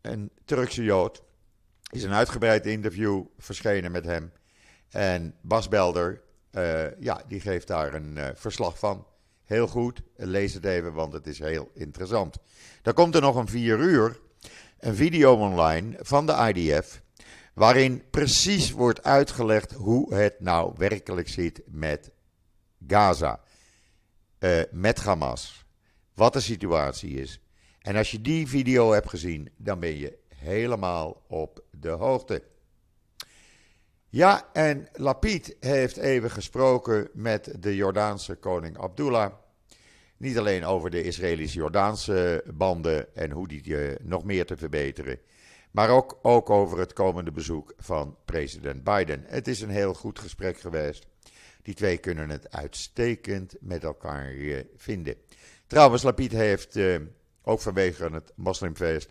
een 0.00 0.30
Turkse 0.44 0.82
Jood. 0.82 1.22
is 1.90 2.02
een 2.02 2.12
uitgebreid 2.12 2.66
interview 2.66 3.24
verschenen 3.38 3.92
met 3.92 4.04
hem. 4.04 4.32
En 4.88 5.34
Bas 5.40 5.68
Belder, 5.68 6.22
ja, 6.98 7.22
die 7.28 7.40
geeft 7.40 7.66
daar 7.66 7.94
een 7.94 8.18
verslag 8.34 8.78
van. 8.78 9.06
Heel 9.44 9.66
goed, 9.66 10.02
lees 10.16 10.54
het 10.54 10.64
even, 10.64 10.92
want 10.92 11.12
het 11.12 11.26
is 11.26 11.38
heel 11.38 11.70
interessant. 11.74 12.36
Dan 12.82 12.94
komt 12.94 13.14
er 13.14 13.20
nog 13.20 13.36
een 13.36 13.48
vier 13.48 13.78
uur, 13.78 14.20
een 14.80 14.94
video 14.94 15.34
online 15.34 15.96
van 16.00 16.26
de 16.26 16.52
IDF 16.54 17.02
waarin 17.54 18.02
precies 18.10 18.70
wordt 18.70 19.02
uitgelegd 19.02 19.72
hoe 19.72 20.14
het 20.14 20.40
nou 20.40 20.72
werkelijk 20.76 21.28
zit 21.28 21.62
met 21.66 22.10
Gaza, 22.86 23.40
uh, 24.38 24.62
met 24.70 25.00
Hamas, 25.00 25.64
wat 26.14 26.32
de 26.32 26.40
situatie 26.40 27.10
is. 27.10 27.40
En 27.80 27.96
als 27.96 28.10
je 28.10 28.20
die 28.20 28.48
video 28.48 28.92
hebt 28.92 29.08
gezien, 29.08 29.50
dan 29.56 29.80
ben 29.80 29.98
je 29.98 30.18
helemaal 30.34 31.22
op 31.28 31.64
de 31.70 31.88
hoogte. 31.88 32.42
Ja, 34.08 34.48
en 34.52 34.88
Lapid 34.92 35.56
heeft 35.60 35.96
even 35.96 36.30
gesproken 36.30 37.08
met 37.12 37.54
de 37.58 37.76
Jordaanse 37.76 38.34
koning 38.34 38.78
Abdullah. 38.78 39.32
Niet 40.20 40.38
alleen 40.38 40.64
over 40.64 40.90
de 40.90 41.02
Israëlisch-Jordaanse 41.02 42.44
banden 42.54 43.14
en 43.14 43.30
hoe 43.30 43.48
die 43.48 43.64
uh, 43.64 43.96
nog 44.02 44.24
meer 44.24 44.46
te 44.46 44.56
verbeteren. 44.56 45.18
Maar 45.70 45.88
ook, 45.88 46.18
ook 46.22 46.50
over 46.50 46.78
het 46.78 46.92
komende 46.92 47.30
bezoek 47.32 47.74
van 47.76 48.16
president 48.24 48.84
Biden. 48.84 49.24
Het 49.26 49.48
is 49.48 49.60
een 49.60 49.70
heel 49.70 49.94
goed 49.94 50.18
gesprek 50.18 50.60
geweest. 50.60 51.06
Die 51.62 51.74
twee 51.74 51.98
kunnen 51.98 52.28
het 52.30 52.52
uitstekend 52.52 53.54
met 53.60 53.84
elkaar 53.84 54.30
eh, 54.30 54.64
vinden. 54.76 55.14
Trouwens, 55.66 56.02
Lapid 56.02 56.32
heeft 56.32 56.76
eh, 56.76 56.96
ook 57.42 57.60
vanwege 57.60 58.10
het 58.12 58.32
moslimfeest 58.36 59.10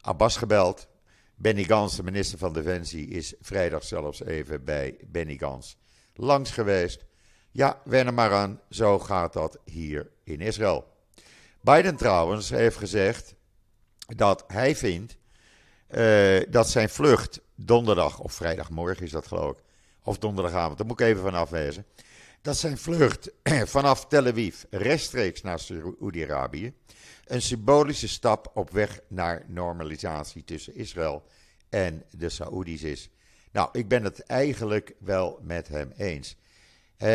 Abbas 0.00 0.36
gebeld. 0.36 0.88
Benny 1.34 1.64
Gans, 1.64 1.96
de 1.96 2.02
minister 2.02 2.38
van 2.38 2.52
Defensie, 2.52 3.08
is 3.08 3.34
vrijdag 3.40 3.84
zelfs 3.84 4.24
even 4.24 4.64
bij 4.64 4.96
Benny 5.06 5.36
Gans 5.36 5.78
langs 6.14 6.50
geweest. 6.50 7.04
Ja, 7.56 7.80
wen 7.84 8.06
er 8.06 8.14
maar 8.14 8.32
aan, 8.32 8.60
zo 8.70 8.98
gaat 8.98 9.32
dat 9.32 9.58
hier 9.64 10.10
in 10.24 10.40
Israël. 10.40 10.92
Biden 11.60 11.96
trouwens 11.96 12.50
heeft 12.50 12.76
gezegd 12.76 13.34
dat 14.16 14.44
hij 14.46 14.76
vindt 14.76 15.16
uh, 15.90 16.40
dat 16.48 16.70
zijn 16.70 16.88
vlucht 16.88 17.40
donderdag 17.54 18.18
of 18.18 18.32
vrijdagmorgen 18.32 19.04
is 19.04 19.10
dat 19.10 19.26
geloof 19.26 19.58
ik, 19.58 19.62
of 20.02 20.18
donderdagavond, 20.18 20.78
daar 20.78 20.86
moet 20.86 21.00
ik 21.00 21.06
even 21.06 21.22
van 21.22 21.34
afwezen. 21.34 21.86
Dat 22.42 22.56
zijn 22.56 22.78
vlucht 22.78 23.30
vanaf 23.76 24.06
Tel 24.06 24.26
Aviv 24.26 24.62
rechtstreeks 24.70 25.42
naar 25.42 25.58
Saoedi-Arabië 25.58 26.72
een 27.24 27.42
symbolische 27.42 28.08
stap 28.08 28.50
op 28.54 28.70
weg 28.70 29.00
naar 29.08 29.44
normalisatie 29.46 30.44
tussen 30.44 30.74
Israël 30.74 31.24
en 31.68 32.04
de 32.10 32.28
Saoedi's 32.28 32.82
is. 32.82 33.10
Nou, 33.52 33.68
ik 33.72 33.88
ben 33.88 34.04
het 34.04 34.20
eigenlijk 34.20 34.94
wel 34.98 35.40
met 35.42 35.68
hem 35.68 35.92
eens. 35.96 36.36
Uh, 36.98 37.08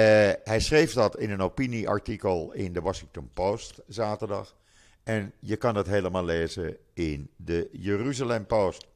hij 0.44 0.60
schreef 0.60 0.94
dat 0.94 1.18
in 1.18 1.32
een 1.32 1.42
opinieartikel 1.42 2.52
in 2.54 2.74
de 2.74 2.82
Washington 2.82 3.30
Post 3.34 3.82
zaterdag. 3.88 4.56
En 5.04 5.34
je 5.40 5.56
kan 5.56 5.76
het 5.76 5.88
helemaal 5.88 6.26
lezen 6.26 6.78
in 6.94 7.30
de 7.36 7.70
Jeruzalem 7.72 8.46
Post. 8.46 8.88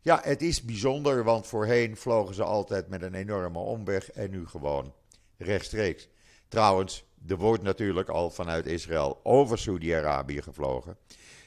Ja, 0.00 0.20
het 0.22 0.42
is 0.42 0.62
bijzonder, 0.62 1.24
want 1.24 1.46
voorheen 1.46 1.96
vlogen 1.96 2.34
ze 2.34 2.42
altijd 2.42 2.88
met 2.88 3.02
een 3.02 3.14
enorme 3.14 3.58
omweg 3.58 4.10
en 4.10 4.30
nu 4.30 4.46
gewoon 4.46 4.92
rechtstreeks. 5.36 6.08
Trouwens, 6.48 7.04
er 7.28 7.36
wordt 7.36 7.62
natuurlijk 7.62 8.08
al 8.08 8.30
vanuit 8.30 8.66
Israël 8.66 9.20
over 9.22 9.58
Saudi-Arabië 9.58 10.42
gevlogen. 10.42 10.96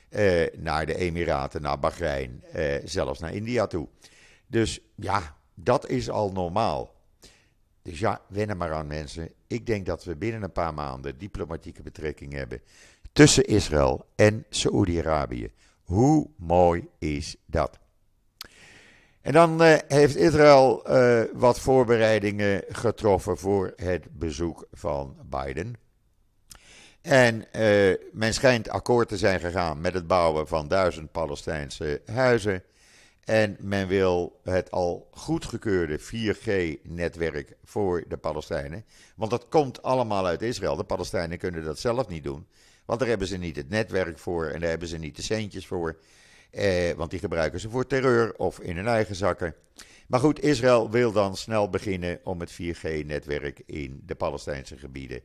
Eh, 0.09 0.45
naar 0.57 0.85
de 0.85 0.95
Emiraten, 0.95 1.61
naar 1.61 1.79
Bahrein, 1.79 2.43
eh, 2.51 2.75
zelfs 2.83 3.19
naar 3.19 3.33
India 3.33 3.67
toe. 3.67 3.87
Dus 4.47 4.79
ja, 4.95 5.35
dat 5.53 5.87
is 5.87 6.09
al 6.09 6.31
normaal. 6.31 6.98
Dus 7.89 7.99
ja, 7.99 8.21
wennen 8.27 8.57
maar 8.57 8.73
aan 8.73 8.87
mensen. 8.87 9.31
Ik 9.47 9.65
denk 9.65 9.85
dat 9.85 10.03
we 10.03 10.15
binnen 10.15 10.43
een 10.43 10.51
paar 10.51 10.73
maanden 10.73 11.17
diplomatieke 11.17 11.81
betrekking 11.81 12.33
hebben 12.33 12.61
tussen 13.13 13.45
Israël 13.45 14.05
en 14.15 14.45
Saoedi-Arabië. 14.49 15.51
Hoe 15.83 16.29
mooi 16.37 16.87
is 16.99 17.35
dat? 17.45 17.79
En 19.21 19.33
dan 19.33 19.61
uh, 19.61 19.75
heeft 19.87 20.15
Israël 20.15 20.83
uh, 20.89 21.21
wat 21.33 21.59
voorbereidingen 21.59 22.63
getroffen 22.69 23.37
voor 23.37 23.73
het 23.75 24.17
bezoek 24.17 24.67
van 24.71 25.15
Biden. 25.29 25.75
En 27.01 27.45
uh, 27.55 27.95
men 28.11 28.33
schijnt 28.33 28.69
akkoord 28.69 29.07
te 29.07 29.17
zijn 29.17 29.39
gegaan 29.39 29.81
met 29.81 29.93
het 29.93 30.07
bouwen 30.07 30.47
van 30.47 30.67
duizend 30.67 31.11
Palestijnse 31.11 32.01
huizen. 32.05 32.63
En 33.29 33.57
men 33.59 33.87
wil 33.87 34.39
het 34.43 34.71
al 34.71 35.07
goedgekeurde 35.11 35.99
4G-netwerk 35.99 37.55
voor 37.63 38.03
de 38.07 38.17
Palestijnen. 38.17 38.85
Want 39.15 39.31
dat 39.31 39.47
komt 39.49 39.81
allemaal 39.81 40.25
uit 40.25 40.41
Israël. 40.41 40.75
De 40.75 40.83
Palestijnen 40.83 41.37
kunnen 41.37 41.63
dat 41.63 41.79
zelf 41.79 42.07
niet 42.07 42.23
doen. 42.23 42.47
Want 42.85 42.99
daar 42.99 43.09
hebben 43.09 43.27
ze 43.27 43.37
niet 43.37 43.55
het 43.55 43.69
netwerk 43.69 44.19
voor 44.19 44.47
en 44.47 44.59
daar 44.59 44.69
hebben 44.69 44.87
ze 44.87 44.97
niet 44.97 45.15
de 45.15 45.21
centjes 45.21 45.67
voor. 45.67 45.99
Eh, 46.51 46.91
want 46.91 47.11
die 47.11 47.19
gebruiken 47.19 47.59
ze 47.59 47.69
voor 47.69 47.87
terreur 47.87 48.35
of 48.35 48.59
in 48.59 48.75
hun 48.75 48.87
eigen 48.87 49.15
zakken. 49.15 49.55
Maar 50.07 50.19
goed, 50.19 50.43
Israël 50.43 50.89
wil 50.89 51.11
dan 51.11 51.37
snel 51.37 51.69
beginnen 51.69 52.19
om 52.23 52.39
het 52.39 52.51
4G-netwerk 52.51 53.61
in 53.65 54.01
de 54.05 54.15
Palestijnse 54.15 54.77
gebieden 54.77 55.21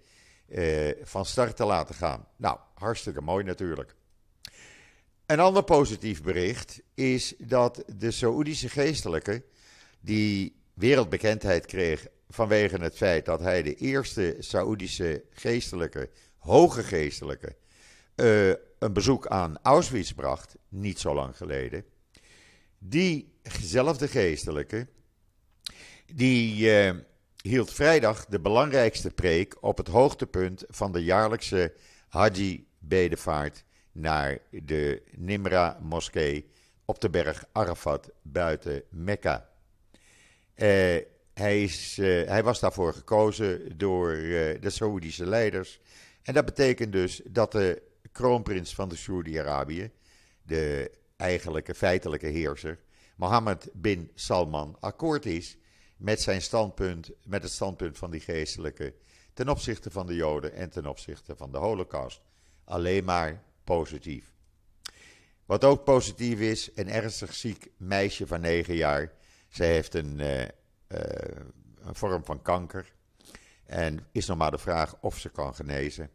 eh, 0.48 0.90
van 1.02 1.26
start 1.26 1.56
te 1.56 1.64
laten 1.64 1.94
gaan. 1.94 2.26
Nou, 2.36 2.58
hartstikke 2.74 3.20
mooi 3.20 3.44
natuurlijk. 3.44 3.94
Een 5.26 5.40
ander 5.40 5.64
positief 5.64 6.22
bericht 6.22 6.80
is 6.94 7.34
dat 7.38 7.84
de 7.96 8.10
Saoedische 8.10 8.68
geestelijke, 8.68 9.44
die 10.00 10.56
wereldbekendheid 10.74 11.66
kreeg 11.66 12.06
vanwege 12.28 12.76
het 12.76 12.96
feit 12.96 13.24
dat 13.24 13.40
hij 13.40 13.62
de 13.62 13.74
eerste 13.74 14.36
Saoedische 14.38 15.24
geestelijke 15.30 16.10
hoge 16.38 16.82
geestelijke 16.82 17.56
uh, 18.16 18.48
een 18.78 18.92
bezoek 18.92 19.26
aan 19.26 19.58
Auschwitz 19.62 20.12
bracht, 20.12 20.56
niet 20.68 21.00
zo 21.00 21.14
lang 21.14 21.36
geleden. 21.36 21.84
Die 22.78 23.32
diezelfde 23.42 24.08
geestelijke, 24.08 24.86
die 26.06 26.70
hield 27.40 27.72
vrijdag 27.72 28.26
de 28.26 28.40
belangrijkste 28.40 29.10
preek 29.10 29.56
op 29.60 29.76
het 29.76 29.88
hoogtepunt 29.88 30.64
van 30.68 30.92
de 30.92 31.04
jaarlijkse 31.04 31.74
Haji-bedevaart 32.08 33.64
naar 33.94 34.38
de 34.50 35.02
Nimra-moskee 35.16 36.50
op 36.84 37.00
de 37.00 37.10
berg 37.10 37.44
Arafat 37.52 38.10
buiten 38.22 38.82
Mekka. 38.90 39.48
Uh, 40.56 40.66
hij, 41.34 41.62
uh, 41.62 42.28
hij, 42.28 42.42
was 42.42 42.60
daarvoor 42.60 42.92
gekozen 42.92 43.78
door 43.78 44.12
uh, 44.12 44.60
de 44.60 44.70
Saoedische 44.70 45.26
leiders. 45.26 45.80
En 46.22 46.34
dat 46.34 46.44
betekent 46.44 46.92
dus 46.92 47.20
dat 47.24 47.52
de 47.52 47.82
kroonprins 48.12 48.74
van 48.74 48.88
de 48.88 48.96
Saoedi-Arabië, 48.96 49.90
de 50.42 50.90
eigenlijke 51.16 51.74
feitelijke 51.74 52.26
heerser, 52.26 52.78
Mohammed 53.16 53.70
bin 53.72 54.10
Salman, 54.14 54.76
akkoord 54.80 55.26
is 55.26 55.56
met 55.96 56.20
zijn 56.20 56.42
standpunt, 56.42 57.10
met 57.24 57.42
het 57.42 57.52
standpunt 57.52 57.98
van 57.98 58.10
die 58.10 58.20
geestelijke 58.20 58.94
ten 59.32 59.48
opzichte 59.48 59.90
van 59.90 60.06
de 60.06 60.14
Joden 60.14 60.52
en 60.52 60.70
ten 60.70 60.86
opzichte 60.86 61.36
van 61.36 61.52
de 61.52 61.58
Holocaust. 61.58 62.20
Alleen 62.64 63.04
maar 63.04 63.42
positief. 63.64 64.32
Wat 65.46 65.64
ook 65.64 65.84
positief 65.84 66.40
is, 66.40 66.70
een 66.74 66.88
ernstig 66.88 67.34
ziek 67.34 67.70
meisje 67.76 68.26
van 68.26 68.40
9 68.40 68.74
jaar. 68.74 69.12
Zij 69.48 69.68
heeft 69.68 69.94
een, 69.94 70.18
uh, 70.18 70.40
uh, 70.40 70.48
een 71.80 71.94
vorm 71.94 72.24
van 72.24 72.42
kanker. 72.42 72.92
En 73.64 74.06
is 74.12 74.26
nog 74.26 74.38
maar 74.38 74.50
de 74.50 74.58
vraag 74.58 74.96
of 75.00 75.18
ze 75.18 75.28
kan 75.28 75.54
genezen. 75.54 76.10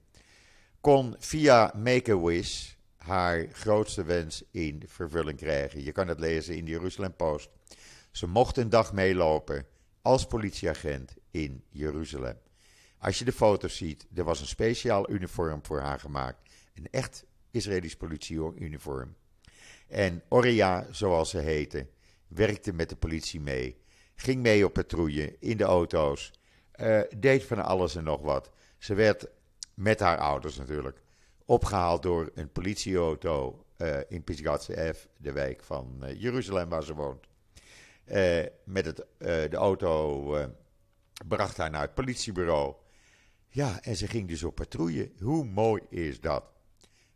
Kon 0.81 1.15
via 1.19 1.73
Make-A-Wish 1.75 2.73
haar 2.95 3.47
grootste 3.51 4.03
wens 4.03 4.43
in 4.51 4.83
vervulling 4.87 5.37
krijgen. 5.37 5.83
Je 5.83 5.91
kan 5.91 6.07
het 6.07 6.19
lezen 6.19 6.55
in 6.55 6.65
de 6.65 6.71
Jeruzalem 6.71 7.15
Post. 7.15 7.49
Ze 8.11 8.27
mocht 8.27 8.57
een 8.57 8.69
dag 8.69 8.93
meelopen 8.93 9.65
als 10.01 10.25
politieagent 10.25 11.15
in 11.31 11.63
Jeruzalem. 11.69 12.37
Als 12.97 13.19
je 13.19 13.25
de 13.25 13.31
foto's 13.31 13.77
ziet, 13.77 14.07
er 14.15 14.23
was 14.23 14.39
een 14.39 14.47
speciaal 14.47 15.09
uniform 15.09 15.65
voor 15.65 15.79
haar 15.79 15.99
gemaakt. 15.99 16.49
Een 16.73 16.87
echt 16.91 17.25
Israëlisch 17.51 17.95
politieuniform. 17.95 19.15
En 19.87 20.23
Oria, 20.27 20.87
zoals 20.91 21.29
ze 21.29 21.37
heette, 21.37 21.87
werkte 22.27 22.73
met 22.73 22.89
de 22.89 22.95
politie 22.95 23.39
mee. 23.39 23.81
Ging 24.15 24.41
mee 24.41 24.65
op 24.65 24.73
patrouille 24.73 25.35
in 25.39 25.57
de 25.57 25.63
auto's. 25.63 26.31
Uh, 26.75 27.01
deed 27.17 27.43
van 27.43 27.63
alles 27.63 27.95
en 27.95 28.03
nog 28.03 28.21
wat. 28.21 28.51
Ze 28.77 28.93
werd 28.93 29.27
met 29.73 29.99
haar 29.99 30.17
ouders 30.17 30.57
natuurlijk 30.57 31.01
opgehaald 31.45 32.03
door 32.03 32.31
een 32.33 32.51
politieauto 32.51 33.65
uh, 33.77 33.97
in 34.07 34.23
Pisgatse 34.23 34.93
F, 34.95 35.07
de 35.17 35.31
wijk 35.31 35.63
van 35.63 35.99
uh, 36.03 36.21
Jeruzalem 36.21 36.69
waar 36.69 36.83
ze 36.83 36.93
woont. 36.93 37.27
met 38.63 38.85
het, 38.85 39.05
de 39.51 39.55
auto 39.55 40.33
bracht 41.27 41.57
haar 41.57 41.69
naar 41.69 41.81
het 41.81 41.93
politiebureau. 41.93 42.75
Ja, 43.47 43.81
en 43.81 43.95
ze 43.95 44.07
ging 44.07 44.27
dus 44.27 44.43
op 44.43 44.55
patrouille. 44.55 45.11
Hoe 45.19 45.45
mooi 45.45 45.81
is 45.89 46.19
dat? 46.19 46.43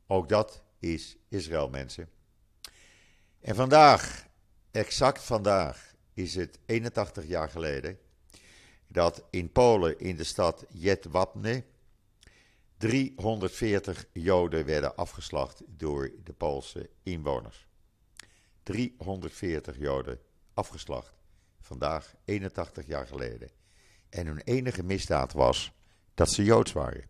Ook 0.07 0.29
dat 0.29 0.63
is 0.79 1.17
Israël, 1.29 1.69
mensen. 1.69 2.09
En 3.39 3.55
vandaag, 3.55 4.27
exact 4.71 5.23
vandaag, 5.23 5.93
is 6.13 6.35
het 6.35 6.59
81 6.65 7.27
jaar 7.27 7.49
geleden 7.49 7.99
dat 8.87 9.23
in 9.29 9.51
Polen, 9.51 9.99
in 9.99 10.15
de 10.15 10.23
stad 10.23 10.65
Jedwabne, 10.69 11.63
340 12.77 14.05
Joden 14.11 14.65
werden 14.65 14.95
afgeslacht 14.95 15.61
door 15.67 16.11
de 16.23 16.33
Poolse 16.33 16.89
inwoners. 17.03 17.67
340 18.63 19.77
Joden 19.77 20.19
afgeslacht. 20.53 21.13
Vandaag, 21.59 22.15
81 22.25 22.87
jaar 22.87 23.07
geleden. 23.07 23.49
En 24.09 24.27
hun 24.27 24.41
enige 24.41 24.83
misdaad 24.83 25.33
was 25.33 25.71
dat 26.13 26.31
ze 26.31 26.43
Joods 26.43 26.71
waren. 26.71 27.09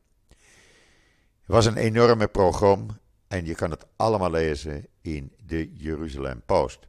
Het 1.43 1.51
was 1.51 1.65
een 1.65 1.77
enorme 1.77 2.27
programma 2.27 2.99
en 3.27 3.45
je 3.45 3.56
kan 3.56 3.71
het 3.71 3.86
allemaal 3.95 4.32
lezen 4.32 4.88
in 5.01 5.32
de 5.45 5.73
Jeruzalem 5.73 6.41
Post. 6.45 6.88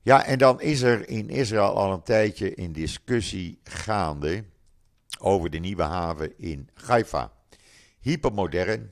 Ja, 0.00 0.24
en 0.24 0.38
dan 0.38 0.60
is 0.60 0.82
er 0.82 1.08
in 1.08 1.28
Israël 1.28 1.74
al 1.74 1.92
een 1.92 2.02
tijdje 2.02 2.60
een 2.60 2.72
discussie 2.72 3.60
gaande 3.64 4.44
over 5.20 5.50
de 5.50 5.58
nieuwe 5.58 5.82
haven 5.82 6.38
in 6.38 6.68
Haifa. 6.74 7.32
Hypermodern, 8.00 8.90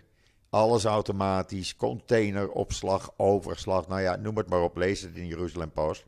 alles 0.50 0.84
automatisch, 0.84 1.76
containeropslag, 1.76 3.12
overslag, 3.16 3.88
nou 3.88 4.00
ja, 4.00 4.16
noem 4.16 4.36
het 4.36 4.48
maar 4.48 4.62
op, 4.62 4.76
lees 4.76 5.00
het 5.00 5.16
in 5.16 5.26
Jeruzalem 5.26 5.70
Post. 5.70 6.04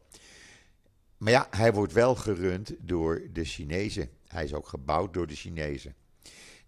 Maar 1.17 1.33
ja, 1.33 1.47
hij 1.51 1.73
wordt 1.73 1.93
wel 1.93 2.15
gerund 2.15 2.75
door 2.79 3.23
de 3.33 3.45
Chinezen. 3.45 4.11
Hij 4.27 4.45
is 4.45 4.55
ook 4.55 4.69
gebouwd 4.69 5.15
door 5.15 5.27
de 5.27 5.35
Chinezen. 5.35 5.95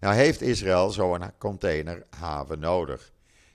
Nou 0.03 0.15
heeft 0.15 0.41
Israël 0.41 0.89
zo'n 0.89 1.31
containerhaven 1.37 2.59
nodig. 2.59 3.11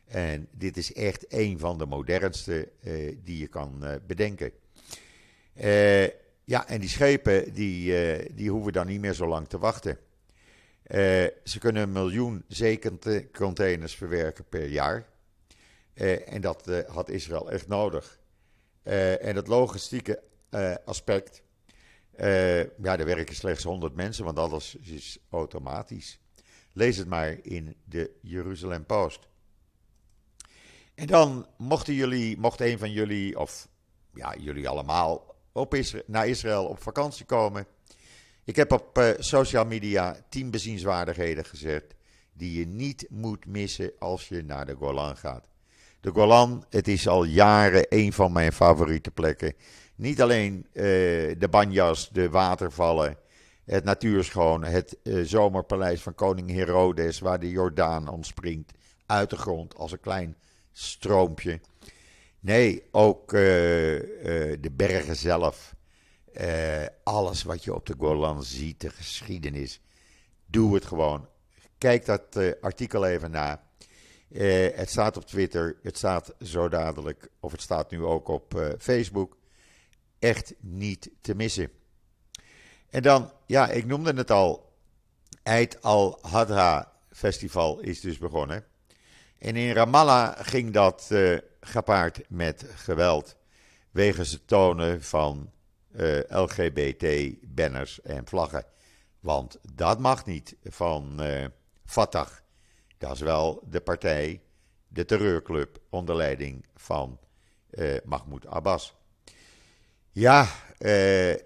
En 0.07 0.49
dit 0.51 0.77
is 0.77 0.93
echt 0.93 1.33
een 1.33 1.59
van 1.59 1.79
de 1.79 1.87
modernste 1.87 2.69
uh, 2.83 3.17
die 3.25 3.39
je 3.39 3.47
kan 3.47 3.79
uh, 3.83 3.95
bedenken. 4.07 4.53
Uh, 5.55 6.07
ja, 6.45 6.69
en 6.69 6.81
die 6.81 6.89
schepen 6.89 7.53
die, 7.55 8.35
die 8.35 8.51
hoeven 8.51 8.73
dan 8.73 8.87
niet 8.87 9.01
meer 9.01 9.13
zo 9.13 9.27
lang 9.27 9.49
te 9.49 9.59
wachten. 9.59 9.99
ze 11.45 11.59
kunnen 11.59 11.83
een 11.83 11.93
miljoen 11.93 12.45
zeecontainers 12.47 13.95
verwerken 13.95 14.45
per 14.49 14.69
jaar. 14.69 15.07
en 16.27 16.41
dat 16.41 16.85
had 16.87 17.09
Israël 17.09 17.51
echt 17.51 17.69
nodig. 17.69 18.19
en 18.83 19.37
het 19.37 19.47
logistieke 19.47 20.23
aspect. 20.85 21.43
ja, 22.83 22.99
er 22.99 23.05
werken 23.05 23.35
slechts 23.35 23.65
100 23.65 23.95
mensen, 23.95 24.25
want 24.25 24.39
alles 24.39 24.75
is 24.75 25.19
automatisch. 25.31 26.19
Lees 26.79 26.97
het 26.97 27.09
maar 27.09 27.39
in 27.43 27.77
de 27.85 28.11
Jeruzalem 28.23 28.87
Post. 28.87 29.29
En 30.95 31.07
dan 31.07 31.47
mochten 31.57 31.95
jullie, 31.95 32.39
mocht 32.39 32.61
een 32.61 32.79
van 32.79 32.93
jullie, 32.93 33.39
of 33.39 33.69
ja, 34.15 34.35
jullie 34.39 34.69
allemaal, 34.69 35.35
op 35.53 35.77
naar 36.07 36.29
Israël 36.29 36.65
op 36.65 36.83
vakantie 36.83 37.25
komen. 37.25 37.67
Ik 38.45 38.57
heb 38.57 38.73
op 38.73 38.99
uh, 38.99 39.11
social 39.19 39.65
media 39.65 40.17
tien 40.29 40.51
bezienswaardigheden 40.51 41.45
gezet 41.45 41.95
die 42.33 42.59
je 42.59 42.67
niet 42.67 43.07
moet 43.11 43.47
missen 43.47 43.93
als 43.99 44.29
je 44.29 44.43
naar 44.43 44.67
de 44.67 44.75
Golan 44.75 45.17
gaat. 45.17 45.49
De 46.01 46.11
Golan, 46.11 46.65
het 46.71 46.89
is 46.89 47.09
al 47.09 47.25
jaren 47.25 47.87
een 47.89 48.13
van 48.13 48.33
mijn 48.33 48.53
favoriete 48.53 49.11
plekken. 49.11 49.55
Niet 49.95 50.23
alleen 50.23 50.67
uh, 50.73 50.83
de 51.39 51.49
banjas, 51.51 52.11
de 52.11 52.29
watervallen, 52.31 53.19
het 53.69 53.85
natuurschoon, 53.85 54.65
het 54.65 54.97
uh, 55.03 55.25
zomerpaleis 55.25 56.03
van 56.03 56.15
koning 56.15 56.51
Herodes, 56.51 57.19
waar 57.19 57.41
de 57.41 57.51
Jordaan 57.51 58.09
ontspringt 58.09 58.73
uit 59.07 59.31
de 59.31 59.37
grond 59.37 59.75
als 59.77 59.93
een 59.93 60.01
klein 60.01 60.37
stroompje. 60.73 61.61
Nee, 62.41 62.83
ook 62.91 63.33
uh, 63.33 63.93
uh, 63.93 64.03
de 64.61 64.71
bergen 64.73 65.17
zelf. 65.17 65.77
Alles 67.03 67.43
wat 67.43 67.65
je 67.65 67.75
op 67.75 67.87
de 67.87 67.95
Golan 67.99 68.43
ziet, 68.43 68.81
de 68.81 68.91
geschiedenis. 68.91 69.81
Doe 70.47 70.75
het 70.75 70.85
gewoon. 70.85 71.29
Kijk 71.79 72.05
dat 72.05 72.57
artikel 72.61 73.07
even 73.07 73.31
na. 73.31 73.63
het 74.75 74.91
staat 74.91 75.17
op 75.17 75.25
Twitter, 75.25 75.77
het 75.83 75.97
staat 75.97 76.35
zo 76.41 76.69
dadelijk, 76.69 77.29
of 77.41 77.53
het 77.53 77.61
staat 77.61 77.91
nu 77.91 78.05
ook 78.05 78.29
op 78.29 78.75
Facebook. 78.79 79.37
Echt 80.19 80.55
niet 80.61 81.11
te 81.21 81.35
missen. 81.35 81.78
En 82.91 83.03
dan, 83.03 83.33
ja, 83.47 83.69
ik 83.69 83.87
noemde 83.87 84.15
het 84.15 84.31
al. 84.31 84.73
Eid 85.43 85.83
al-Hadha 85.83 86.93
Festival 87.11 87.81
is 87.81 88.01
dus 88.01 88.19
begonnen. 88.19 88.65
En 89.39 89.57
in 89.57 89.73
Ramallah 89.73 90.37
ging 90.39 90.73
dat 90.73 91.09
uh, 91.13 91.39
gepaard 91.61 92.21
met 92.29 92.67
geweld. 92.75 93.37
Wegens 93.91 94.33
het 94.33 94.47
tonen 94.47 95.03
van 95.03 95.51
eh, 95.93 96.19
LGBT-banners 96.29 98.03
en 98.03 98.27
vlaggen. 98.27 98.65
Want 99.21 99.59
dat 99.75 99.99
mag 99.99 100.27
niet 100.27 100.57
van 100.65 101.17
uh, 101.21 101.45
Fatah. 101.85 102.29
Dat 102.99 103.13
is 103.13 103.21
wel 103.21 103.63
de 103.71 103.81
partij, 103.81 104.43
de 104.89 105.05
terreurclub 105.05 105.79
onder 105.91 106.17
leiding 106.17 106.67
van 106.75 107.19
Mahmoud 108.05 108.47
Abbas. 108.47 108.98
Ja, 110.19 110.49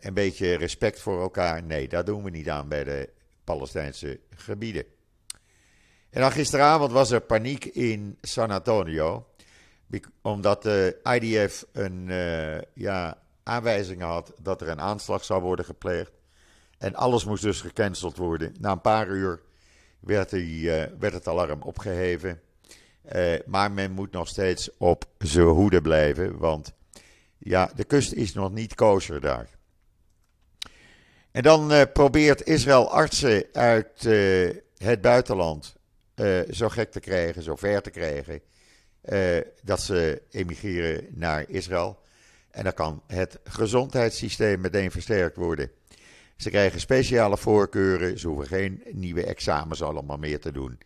een 0.01 0.15
beetje 0.15 0.55
respect 0.55 1.01
voor 1.01 1.21
elkaar. 1.21 1.63
Nee, 1.63 1.89
dat 1.89 2.07
doen 2.07 2.23
we 2.23 2.31
niet 2.31 2.51
aan 2.51 2.69
bij 2.69 2.85
de 2.85 3.09
Palestijnse 3.45 4.21
gebieden. 4.35 4.85
En 6.11 6.21
dan 6.21 6.33
gisteravond 6.33 6.93
was 6.93 7.11
er 7.11 7.21
paniek 7.21 7.65
in 7.65 8.19
San 8.21 8.51
Antonio. 8.51 9.27
Omdat 10.23 10.63
de 10.63 11.01
IDF 11.03 11.67
een 11.73 12.09
uh, 12.09 12.61
ja, 12.75 13.19
aanwijzing 13.43 14.01
had 14.01 14.33
dat 14.43 14.61
er 14.61 14.69
een 14.69 14.81
aanslag 14.81 15.25
zou 15.25 15.43
worden 15.43 15.65
gepleegd. 15.65 16.13
En 16.79 16.95
alles 16.95 17.25
moest 17.25 17.43
dus 17.43 17.61
gecanceld 17.61 18.17
worden. 18.17 18.55
Na 18.61 18.73
een 18.73 18.81
paar 18.81 19.09
uur 19.09 19.41
werd, 20.01 20.31
die, 20.31 20.63
uh, 20.63 20.83
werd 20.99 21.15
het 21.15 21.29
alarm 21.29 21.63
opgeheven. 21.63 22.41
Maar 23.47 23.73
men 23.73 23.91
moet 23.91 24.13
nog 24.13 24.29
steeds 24.29 24.71
op 24.77 25.05
zijn 25.19 25.47
hoede 25.47 25.81
blijven. 25.81 26.39
Want 26.39 26.73
Ja, 27.45 27.71
de 27.75 27.85
kust 27.85 28.13
is 28.13 28.33
nog 28.33 28.53
niet 28.53 28.75
kosher 28.75 29.21
daar. 29.21 29.49
En 31.31 31.43
dan 31.43 31.73
uh, 31.73 31.83
probeert 31.93 32.47
Israël 32.47 32.91
artsen 32.91 33.45
uit 33.53 34.05
uh, 34.05 34.51
het 34.77 35.01
buitenland 35.01 35.77
uh, 36.17 36.41
zo 36.51 36.69
gek 36.69 36.91
te 36.93 37.01
krijgen, 37.01 37.43
zo 37.43 37.57
ver 37.57 37.83
te 37.83 37.91
krijgen, 37.91 38.41
dat 39.63 39.81
ze 39.81 40.23
emigreren 40.31 41.07
naar 41.11 41.45
Israël. 41.49 42.01
En 42.51 42.65
dan 42.65 42.75
kan 42.75 43.03
het 43.07 43.39
gezondheidssysteem 43.45 44.61
meteen 44.61 44.91
versterkt 44.91 45.37
worden. 45.37 45.71
Ze 46.37 46.51
krijgen 46.51 46.81
speciale 46.81 47.37
voorkeuren, 47.37 48.19
ze 48.19 48.29
hoeven 48.29 48.47
geen 48.47 48.83
nieuwe 48.91 49.25
examens 49.25 49.83
allemaal 49.83 50.19
meer 50.19 50.41
te 50.41 50.53
doen. 50.53 50.79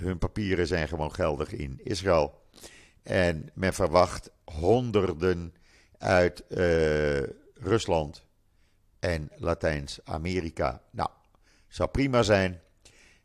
hun 0.00 0.18
papieren 0.18 0.66
zijn 0.66 0.88
gewoon 0.88 1.14
geldig 1.14 1.52
in 1.52 1.80
Israël. 1.82 2.40
En 3.02 3.50
men 3.54 3.74
verwacht 3.74 4.30
honderden 4.44 5.54
uit 6.02 6.44
Rusland, 7.54 8.24
en 9.02 9.30
Latijns-Amerika. 9.36 10.82
Nou, 10.90 11.08
zou 11.68 11.88
prima 11.90 12.22
zijn. 12.22 12.60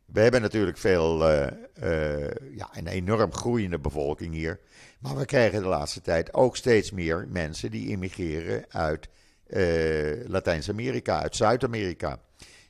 We 0.04 0.20
hebben 0.20 0.40
natuurlijk 0.40 0.78
veel, 0.78 1.30
uh, 1.30 1.46
uh, 1.82 2.28
ja, 2.56 2.68
een 2.72 2.86
enorm 2.86 3.32
groeiende 3.32 3.78
bevolking 3.78 4.34
hier. 4.34 4.60
Maar 4.98 5.16
we 5.16 5.24
krijgen 5.24 5.62
de 5.62 5.68
laatste 5.68 6.00
tijd 6.00 6.34
ook 6.34 6.56
steeds 6.56 6.90
meer 6.90 7.26
mensen 7.28 7.70
die 7.70 7.88
immigreren 7.88 8.64
uit 8.68 9.08
Latijns-Amerika, 10.26 11.20
uit 11.20 11.36
Zuid-Amerika. 11.36 12.20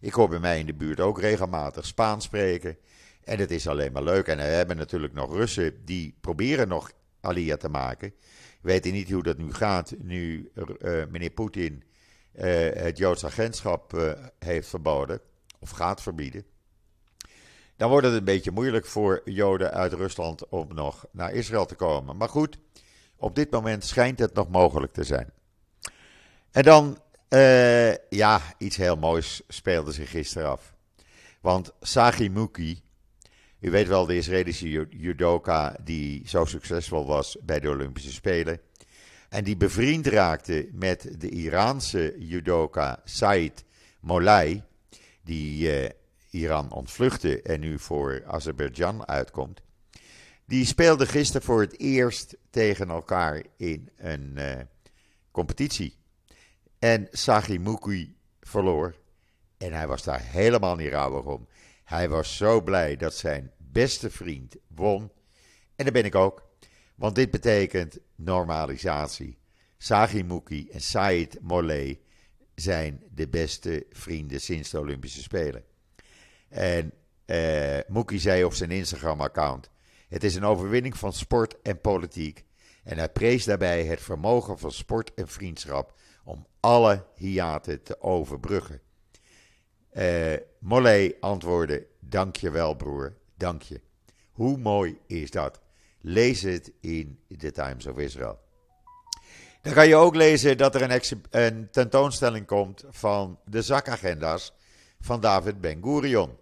Ik 0.01 0.13
hoor 0.13 0.29
bij 0.29 0.39
mij 0.39 0.59
in 0.59 0.67
de 0.67 0.75
buurt 0.75 1.01
ook 1.01 1.21
regelmatig 1.21 1.87
Spaans 1.87 2.25
spreken. 2.25 2.77
En 3.25 3.39
het 3.39 3.51
is 3.51 3.69
alleen 3.69 3.93
maar 3.93 4.03
leuk. 4.03 4.27
En 4.27 4.37
we 4.37 4.43
hebben 4.43 4.77
natuurlijk 4.77 5.15
nog 5.15 5.33
Russen 5.33 5.85
die 5.85 6.15
proberen 6.21 6.69
nog 6.69 6.91
Alia 7.21 7.57
te 7.57 7.69
maken. 7.69 8.13
Weten 8.61 8.93
niet 8.93 9.11
hoe 9.11 9.23
dat 9.23 9.39
nu 9.39 9.53
gaat, 9.53 9.95
nu 9.99 10.53
meneer 11.09 11.31
Poetin 11.31 11.83
uh, 12.35 12.45
het 12.73 12.99
Joods 12.99 13.25
agentschap 13.25 13.95
uh, 13.95 14.13
heeft 14.39 14.69
verboden, 14.69 15.21
of 15.59 15.71
gaat 15.71 16.03
verbieden, 16.03 16.45
dan 17.77 17.91
wordt 17.91 18.07
het 18.07 18.15
een 18.17 18.25
beetje 18.25 18.51
moeilijk 18.51 18.87
voor 18.87 19.21
Joden 19.25 19.73
uit 19.73 19.93
Rusland 19.93 20.49
om 20.49 20.75
nog 20.75 21.07
naar 21.11 21.33
Israël 21.33 21.67
te 21.67 21.75
komen. 21.75 22.17
Maar 22.17 22.29
goed, 22.29 22.59
op 23.17 23.35
dit 23.35 23.51
moment 23.51 23.85
schijnt 23.85 24.19
het 24.19 24.35
nog 24.35 24.49
mogelijk 24.49 24.93
te 24.93 25.05
zijn. 25.05 25.31
En 26.51 26.63
dan, 26.63 26.99
ja, 28.09 28.41
iets 28.59 28.77
heel 28.77 28.97
moois 28.97 29.43
speelde 29.49 29.93
zich 29.93 30.11
gisteren 30.11 30.49
af. 30.49 30.75
Want 31.41 31.73
Sagi 31.81 32.31
Muki, 32.31 32.83
u 33.61 33.71
weet 33.71 33.89
wel, 33.89 34.07
de 34.07 34.17
Israëlische 34.17 34.87
judoka 34.91 35.77
die 35.85 36.29
zo 36.29 36.45
succesvol 36.45 37.07
was 37.07 37.37
bij 37.43 37.61
de 37.61 37.69
Olympische 37.69 38.13
Spelen. 38.13 38.61
En 39.29 39.45
die 39.45 39.57
bevriend 39.57 40.07
raakte 40.07 40.69
met 40.73 41.21
de 41.21 41.29
Iraanse 41.29 42.15
judoka 42.19 43.01
Said 43.05 43.65
Molay, 44.01 44.65
die 45.23 45.81
uh, 45.83 45.89
Iran 46.31 46.73
ontvluchtte 46.73 47.43
en 47.43 47.61
nu 47.61 47.79
voor 47.79 48.23
Azerbeidzjan 48.27 49.09
uitkomt. 49.09 49.61
Die 50.47 50.65
speelde 50.65 51.07
gisteren 51.07 51.43
voor 51.43 51.61
het 51.61 51.81
eerst 51.81 52.37
tegen 52.51 52.89
elkaar 52.89 53.43
in 53.57 53.91
een 53.97 54.35
uh, 54.37 54.53
competitie. 55.31 55.97
En 56.79 57.09
Sagimuki 57.11 58.17
verloor. 58.41 58.95
En 59.59 59.73
hij 59.73 59.87
was 59.87 60.03
daar 60.03 60.23
helemaal 60.23 60.77
niet 60.77 60.93
rouwig 60.93 61.25
om. 61.25 61.49
Hij 61.89 62.09
was 62.09 62.37
zo 62.37 62.63
blij 62.63 62.97
dat 62.97 63.15
zijn 63.15 63.53
beste 63.57 64.11
vriend 64.11 64.57
won. 64.67 65.13
En 65.77 65.85
daar 65.85 65.93
ben 65.93 66.05
ik 66.05 66.15
ook. 66.15 66.49
Want 66.95 67.15
dit 67.15 67.31
betekent 67.31 67.99
normalisatie. 68.15 69.39
Sagimuki 69.79 70.69
en 70.71 70.81
Said 70.81 71.39
Molay 71.41 72.01
zijn 72.55 73.03
de 73.11 73.29
beste 73.29 73.87
vrienden 73.91 74.41
sinds 74.41 74.71
de 74.71 74.79
Olympische 74.79 75.23
Spelen. 75.23 75.65
En 76.49 76.93
Muki 77.87 78.19
zei 78.19 78.45
op 78.45 78.55
zijn 78.55 78.71
Instagram-account: 78.71 79.71
Het 80.09 80.25
is 80.25 80.35
een 80.35 80.45
overwinning 80.45 80.97
van 80.97 81.13
sport 81.13 81.63
en 81.63 81.81
politiek. 81.81 82.45
En 82.85 82.99
hij 82.99 83.09
prees 83.09 83.45
daarbij 83.45 83.85
het 83.85 84.01
vermogen 84.01 84.59
van 84.59 84.73
sport 84.73 85.15
en 85.15 85.29
vriendschap 85.29 86.01
om 86.25 86.47
alle 86.61 87.07
hiaten 87.15 87.83
te 87.83 88.01
overbruggen. 88.01 88.81
Uh, 89.99 90.37
Molay 90.59 91.17
antwoordde: 91.21 91.87
Dank 92.01 92.37
je 92.37 92.51
wel, 92.51 92.75
broer, 92.75 93.15
dank 93.37 93.63
je. 93.63 93.81
Hoe 94.33 94.59
mooi 94.59 94.99
is 95.07 95.31
dat? 95.31 95.61
Lees 96.01 96.43
het 96.43 96.73
in 96.81 97.19
The 97.39 97.51
Times 97.51 97.87
of 97.87 97.99
Israel. 97.99 98.39
Dan 99.63 99.73
kan 99.73 99.89
je 99.89 99.97
ook 99.97 100.15
lezen 100.15 100.59
dat 100.59 100.75
er 100.75 100.83
een, 100.91 101.01
een 101.31 101.71
tentoonstelling 101.71 102.47
komt 102.47 102.85
van 102.89 103.39
de 103.45 103.63
zakagenda's 103.63 104.53
van 105.01 105.21
David 105.21 105.61
Ben-Gurion. 105.61 106.37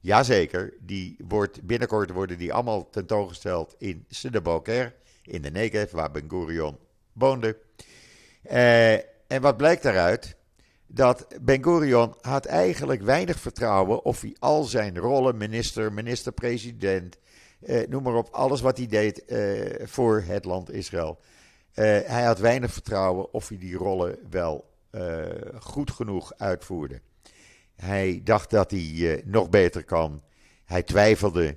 Jazeker, 0.00 0.74
die 0.80 1.16
wordt, 1.28 1.62
binnenkort 1.62 2.10
worden 2.10 2.38
die 2.38 2.52
allemaal 2.52 2.90
tentoongesteld 2.90 3.74
in 3.78 4.04
Sedeboker, 4.08 4.94
in 5.22 5.42
de 5.42 5.50
Negev, 5.50 5.92
waar 5.92 6.10
Ben-Gurion 6.10 6.78
woonde. 7.12 7.56
Eh, 8.42 8.92
en 9.26 9.40
wat 9.40 9.56
blijkt 9.56 9.82
daaruit? 9.82 10.36
Dat 10.94 11.26
Ben-Gurion 11.42 12.14
had 12.20 12.46
eigenlijk 12.46 13.02
weinig 13.02 13.40
vertrouwen 13.40 14.04
of 14.04 14.20
hij 14.20 14.36
al 14.38 14.64
zijn 14.64 14.98
rollen, 14.98 15.36
minister, 15.36 15.92
minister-president, 15.92 17.18
eh, 17.60 17.88
noem 17.88 18.02
maar 18.02 18.14
op, 18.14 18.28
alles 18.30 18.60
wat 18.60 18.76
hij 18.76 18.86
deed 18.86 19.24
eh, 19.24 19.86
voor 19.86 20.22
het 20.26 20.44
land 20.44 20.72
Israël. 20.72 21.18
Eh, 21.74 21.84
hij 22.04 22.22
had 22.24 22.38
weinig 22.38 22.72
vertrouwen 22.72 23.32
of 23.32 23.48
hij 23.48 23.58
die 23.58 23.76
rollen 23.76 24.18
wel 24.30 24.72
eh, 24.90 25.24
goed 25.60 25.90
genoeg 25.90 26.32
uitvoerde. 26.36 27.00
Hij 27.74 28.20
dacht 28.24 28.50
dat 28.50 28.70
hij 28.70 28.80
eh, 29.16 29.24
nog 29.24 29.48
beter 29.48 29.84
kan. 29.84 30.22
Hij 30.64 30.82
twijfelde. 30.82 31.56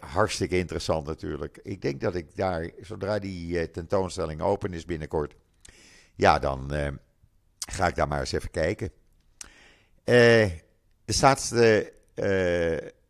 hartstikke 0.00 0.58
interessant 0.58 1.06
natuurlijk. 1.06 1.60
Ik 1.62 1.82
denk 1.82 2.00
dat 2.00 2.14
ik 2.14 2.36
daar, 2.36 2.70
zodra 2.80 3.18
die 3.18 3.70
tentoonstelling 3.70 4.40
open 4.40 4.72
is 4.72 4.84
binnenkort, 4.84 5.34
ja, 6.14 6.38
dan 6.38 6.72
ga 7.66 7.86
ik 7.86 7.94
daar 7.94 8.08
maar 8.08 8.20
eens 8.20 8.32
even 8.32 8.50
kijken. 8.50 8.90
er 10.04 10.62
staat 11.04 11.50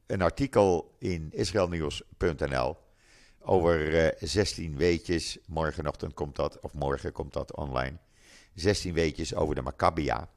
een 0.06 0.22
artikel 0.22 0.94
in 0.98 1.28
israelnieuws.nl 1.32 2.76
over 3.46 4.14
16 4.20 4.72
eh, 4.72 4.78
weetjes. 4.78 5.38
Morgenochtend 5.46 6.14
komt 6.14 6.36
dat, 6.36 6.60
of 6.60 6.72
morgen 6.72 7.12
komt 7.12 7.32
dat 7.32 7.56
online. 7.56 7.96
16 8.54 8.94
weetjes 8.94 9.34
over 9.34 9.54
de 9.54 9.62
Maccabia. 9.62 10.28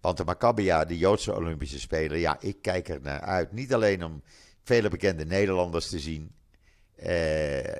Want 0.00 0.16
de 0.16 0.24
Maccabia, 0.24 0.84
de 0.84 0.98
Joodse 0.98 1.34
Olympische 1.34 1.80
Spelen, 1.80 2.18
ja, 2.18 2.40
ik 2.40 2.62
kijk 2.62 2.88
er 2.88 3.00
naar 3.00 3.20
uit. 3.20 3.52
Niet 3.52 3.74
alleen 3.74 4.04
om 4.04 4.22
vele 4.62 4.88
bekende 4.88 5.24
Nederlanders 5.24 5.88
te 5.88 5.98
zien. 5.98 6.34
Eh, 6.96 7.76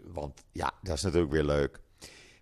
want 0.00 0.44
ja, 0.52 0.72
dat 0.82 0.96
is 0.96 1.02
natuurlijk 1.02 1.32
weer 1.32 1.44
leuk. 1.44 1.80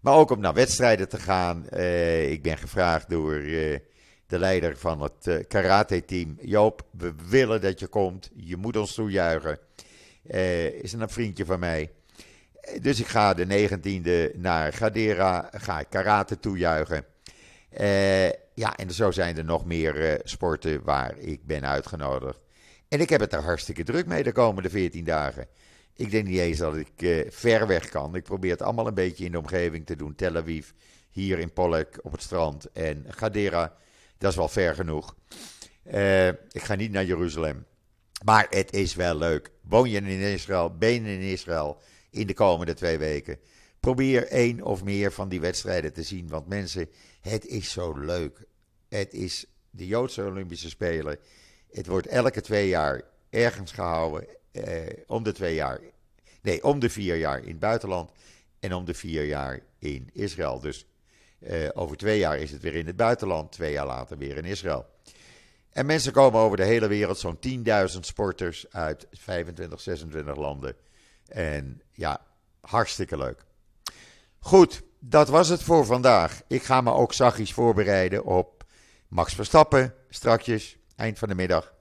Maar 0.05 0.15
ook 0.15 0.31
om 0.31 0.41
naar 0.41 0.55
wedstrijden 0.55 1.09
te 1.09 1.19
gaan. 1.19 1.69
Eh, 1.69 2.31
ik 2.31 2.43
ben 2.43 2.59
gevraagd 2.59 3.11
door 3.11 3.35
eh, 3.35 3.79
de 4.27 4.39
leider 4.39 4.77
van 4.77 5.03
het 5.03 5.27
uh, 5.27 5.37
karate-team. 5.49 6.37
Joop, 6.41 6.83
we 6.91 7.15
willen 7.29 7.61
dat 7.61 7.81
je 7.81 7.87
komt. 7.87 8.31
Je 8.35 8.57
moet 8.57 8.77
ons 8.77 8.95
toejuichen. 8.95 9.59
Is 10.83 10.93
een 10.93 11.09
vriendje 11.09 11.45
van 11.45 11.59
mij. 11.59 11.91
Dus 12.81 13.01
ik 13.01 13.07
ga 13.07 13.35
de 13.35 13.69
19e 13.69 14.39
naar 14.39 14.73
Gadera, 14.73 15.51
ga 15.53 15.81
ik 15.81 15.87
karate 15.89 16.39
toejuichen. 16.41 17.05
Ja, 18.55 18.77
en 18.77 18.91
zo 18.91 19.11
zijn 19.11 19.37
er 19.37 19.45
nog 19.45 19.65
meer 19.65 20.21
sporten 20.25 20.83
waar 20.83 21.19
ik 21.19 21.47
ben 21.47 21.67
uitgenodigd. 21.67 22.39
En 22.89 23.01
ik 23.01 23.09
heb 23.09 23.21
het 23.21 23.33
er 23.33 23.43
hartstikke 23.43 23.85
druk 23.85 24.07
mee 24.07 24.23
de 24.23 24.33
komende 24.33 24.71
14 24.71 25.05
dagen. 25.05 25.47
Ik 25.97 26.11
denk 26.11 26.27
niet 26.27 26.39
eens 26.39 26.59
dat 26.59 26.77
ik 26.77 27.25
ver 27.29 27.67
weg 27.67 27.89
kan. 27.89 28.15
Ik 28.15 28.23
probeer 28.23 28.51
het 28.51 28.63
allemaal 28.63 28.87
een 28.87 28.95
beetje 28.95 29.25
in 29.25 29.33
de 29.33 29.39
omgeving 29.39 29.87
te 29.87 29.97
doen. 29.97 30.15
Tel 30.15 30.37
Aviv, 30.37 30.71
hier 31.11 31.39
in 31.39 31.53
Pollek 31.53 31.99
op 32.03 32.13
het 32.13 32.23
strand. 32.23 32.73
En 32.73 33.05
Gadera, 33.09 33.77
dat 34.19 34.31
is 34.31 34.37
wel 34.37 34.49
ver 34.49 34.75
genoeg. 34.75 35.17
ik 36.51 36.63
ga 36.63 36.75
niet 36.75 36.93
naar 36.93 37.05
Jeruzalem. 37.05 37.67
Maar 38.25 38.47
het 38.51 38.73
is 38.73 38.95
wel 38.95 39.17
leuk. 39.17 39.51
Woon 39.61 39.91
je 39.91 40.01
in 40.01 40.09
Israël, 40.09 40.77
ben 40.77 40.93
je 40.93 41.13
in 41.13 41.21
Israël 41.21 41.81
in 42.11 42.27
de 42.27 42.35
komende 42.35 42.75
twee 42.75 42.99
weken. 42.99 43.39
Probeer 43.81 44.27
één 44.29 44.63
of 44.63 44.85
meer 44.85 45.13
van 45.13 45.29
die 45.29 45.41
wedstrijden 45.41 45.93
te 45.93 46.03
zien. 46.03 46.29
Want 46.29 46.49
mensen, 46.49 46.89
het 47.21 47.47
is 47.47 47.73
zo 47.73 47.99
leuk. 47.99 48.45
Het 48.89 49.13
is 49.13 49.47
de 49.71 49.87
Joodse 49.87 50.25
Olympische 50.25 50.69
Spelen. 50.69 51.19
Het 51.71 51.87
wordt 51.87 52.07
elke 52.07 52.41
twee 52.41 52.69
jaar 52.69 53.03
ergens 53.31 53.73
gehouden. 53.73 54.27
Eh, 54.55 54.87
om 55.07 55.23
de 55.23 55.33
twee 55.33 55.55
jaar. 55.55 55.81
Nee, 56.43 56.65
om 56.65 56.79
de 56.79 56.91
vier 56.91 57.17
jaar 57.17 57.43
in 57.43 57.49
het 57.49 57.59
buitenland. 57.59 58.11
En 58.61 58.73
om 58.73 58.85
de 58.85 58.95
vier 58.95 59.25
jaar 59.25 59.61
in 59.79 60.11
Israël. 60.13 60.61
Dus 60.61 60.87
eh, 61.39 61.69
over 61.73 61.97
twee 61.97 62.19
jaar 62.19 62.39
is 62.39 62.51
het 62.51 62.63
weer 62.63 62.75
in 62.75 62.87
het 62.87 62.97
buitenland. 62.97 63.53
Twee 63.53 63.73
jaar 63.73 63.87
later 63.87 64.19
weer 64.19 64.37
in 64.37 64.45
Israël. 64.45 64.87
En 65.71 65.87
mensen 65.87 66.13
komen 66.13 66.41
over 66.41 66.57
de 66.57 66.65
hele 66.65 66.87
wereld, 66.87 67.19
zo'n 67.19 67.39
10.000 67.95 68.01
sporters 68.01 68.67
uit 68.71 69.07
25, 69.11 69.81
26 69.81 70.37
landen. 70.37 70.77
En 71.29 71.83
ja, 71.93 72.21
hartstikke 72.61 73.17
leuk. 73.17 73.45
Goed, 74.39 74.83
dat 74.99 75.29
was 75.29 75.49
het 75.49 75.63
voor 75.63 75.85
vandaag. 75.85 76.43
Ik 76.47 76.63
ga 76.63 76.81
me 76.81 76.93
ook 76.93 77.13
zachtjes 77.13 77.53
voorbereiden 77.53 78.25
op 78.25 78.65
Max 79.09 79.35
Verstappen 79.35 79.95
strakjes, 80.09 80.77
eind 80.97 81.19
van 81.19 81.29
de 81.29 81.35
middag. 81.35 81.74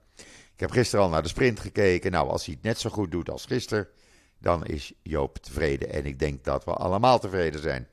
Ik 0.53 0.59
heb 0.59 0.71
gisteren 0.71 1.05
al 1.05 1.11
naar 1.11 1.21
de 1.21 1.27
sprint 1.27 1.59
gekeken. 1.59 2.11
Nou, 2.11 2.29
als 2.29 2.45
hij 2.45 2.53
het 2.53 2.63
net 2.63 2.79
zo 2.79 2.89
goed 2.89 3.11
doet 3.11 3.29
als 3.29 3.45
gisteren, 3.45 3.87
dan 4.39 4.65
is 4.65 4.93
Joop 5.01 5.37
tevreden. 5.37 5.89
En 5.89 6.05
ik 6.05 6.19
denk 6.19 6.43
dat 6.43 6.65
we 6.65 6.71
allemaal 6.71 7.19
tevreden 7.19 7.61
zijn. 7.61 7.87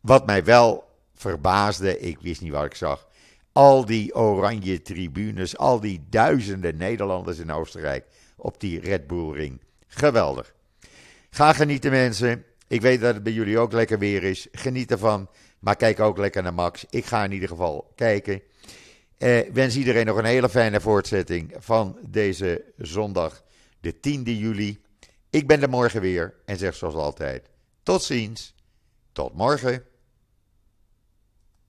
Wat 0.00 0.26
mij 0.26 0.44
wel 0.44 0.84
verbaasde, 1.14 1.98
ik 1.98 2.18
wist 2.20 2.40
niet 2.40 2.52
wat 2.52 2.64
ik 2.64 2.74
zag. 2.74 3.08
Al 3.52 3.84
die 3.84 4.14
oranje 4.14 4.82
tribunes, 4.82 5.56
al 5.56 5.80
die 5.80 6.06
duizenden 6.10 6.76
Nederlanders 6.76 7.38
in 7.38 7.52
Oostenrijk 7.52 8.06
op 8.36 8.60
die 8.60 8.80
Red 8.80 9.06
Bull 9.06 9.32
Ring. 9.32 9.60
Geweldig. 9.86 10.54
Ga 11.30 11.52
genieten 11.52 11.90
mensen. 11.90 12.44
Ik 12.68 12.80
weet 12.80 13.00
dat 13.00 13.14
het 13.14 13.22
bij 13.22 13.32
jullie 13.32 13.58
ook 13.58 13.72
lekker 13.72 13.98
weer 13.98 14.22
is. 14.22 14.46
Geniet 14.52 14.90
ervan. 14.90 15.28
Maar 15.58 15.76
kijk 15.76 16.00
ook 16.00 16.18
lekker 16.18 16.42
naar 16.42 16.54
Max. 16.54 16.84
Ik 16.90 17.04
ga 17.04 17.24
in 17.24 17.32
ieder 17.32 17.48
geval 17.48 17.92
kijken. 17.94 18.42
Eh, 19.18 19.40
wens 19.52 19.76
iedereen 19.76 20.06
nog 20.06 20.16
een 20.16 20.24
hele 20.24 20.48
fijne 20.48 20.80
voortzetting 20.80 21.54
van 21.58 21.98
deze 22.08 22.64
zondag, 22.76 23.44
de 23.80 23.94
10e 24.00 24.38
juli. 24.38 24.80
Ik 25.30 25.46
ben 25.46 25.62
er 25.62 25.68
morgen 25.68 26.00
weer 26.00 26.34
en 26.44 26.56
zeg 26.56 26.74
zoals 26.74 26.94
altijd: 26.94 27.48
tot 27.82 28.02
ziens, 28.02 28.54
tot 29.12 29.34
morgen. 29.34 29.84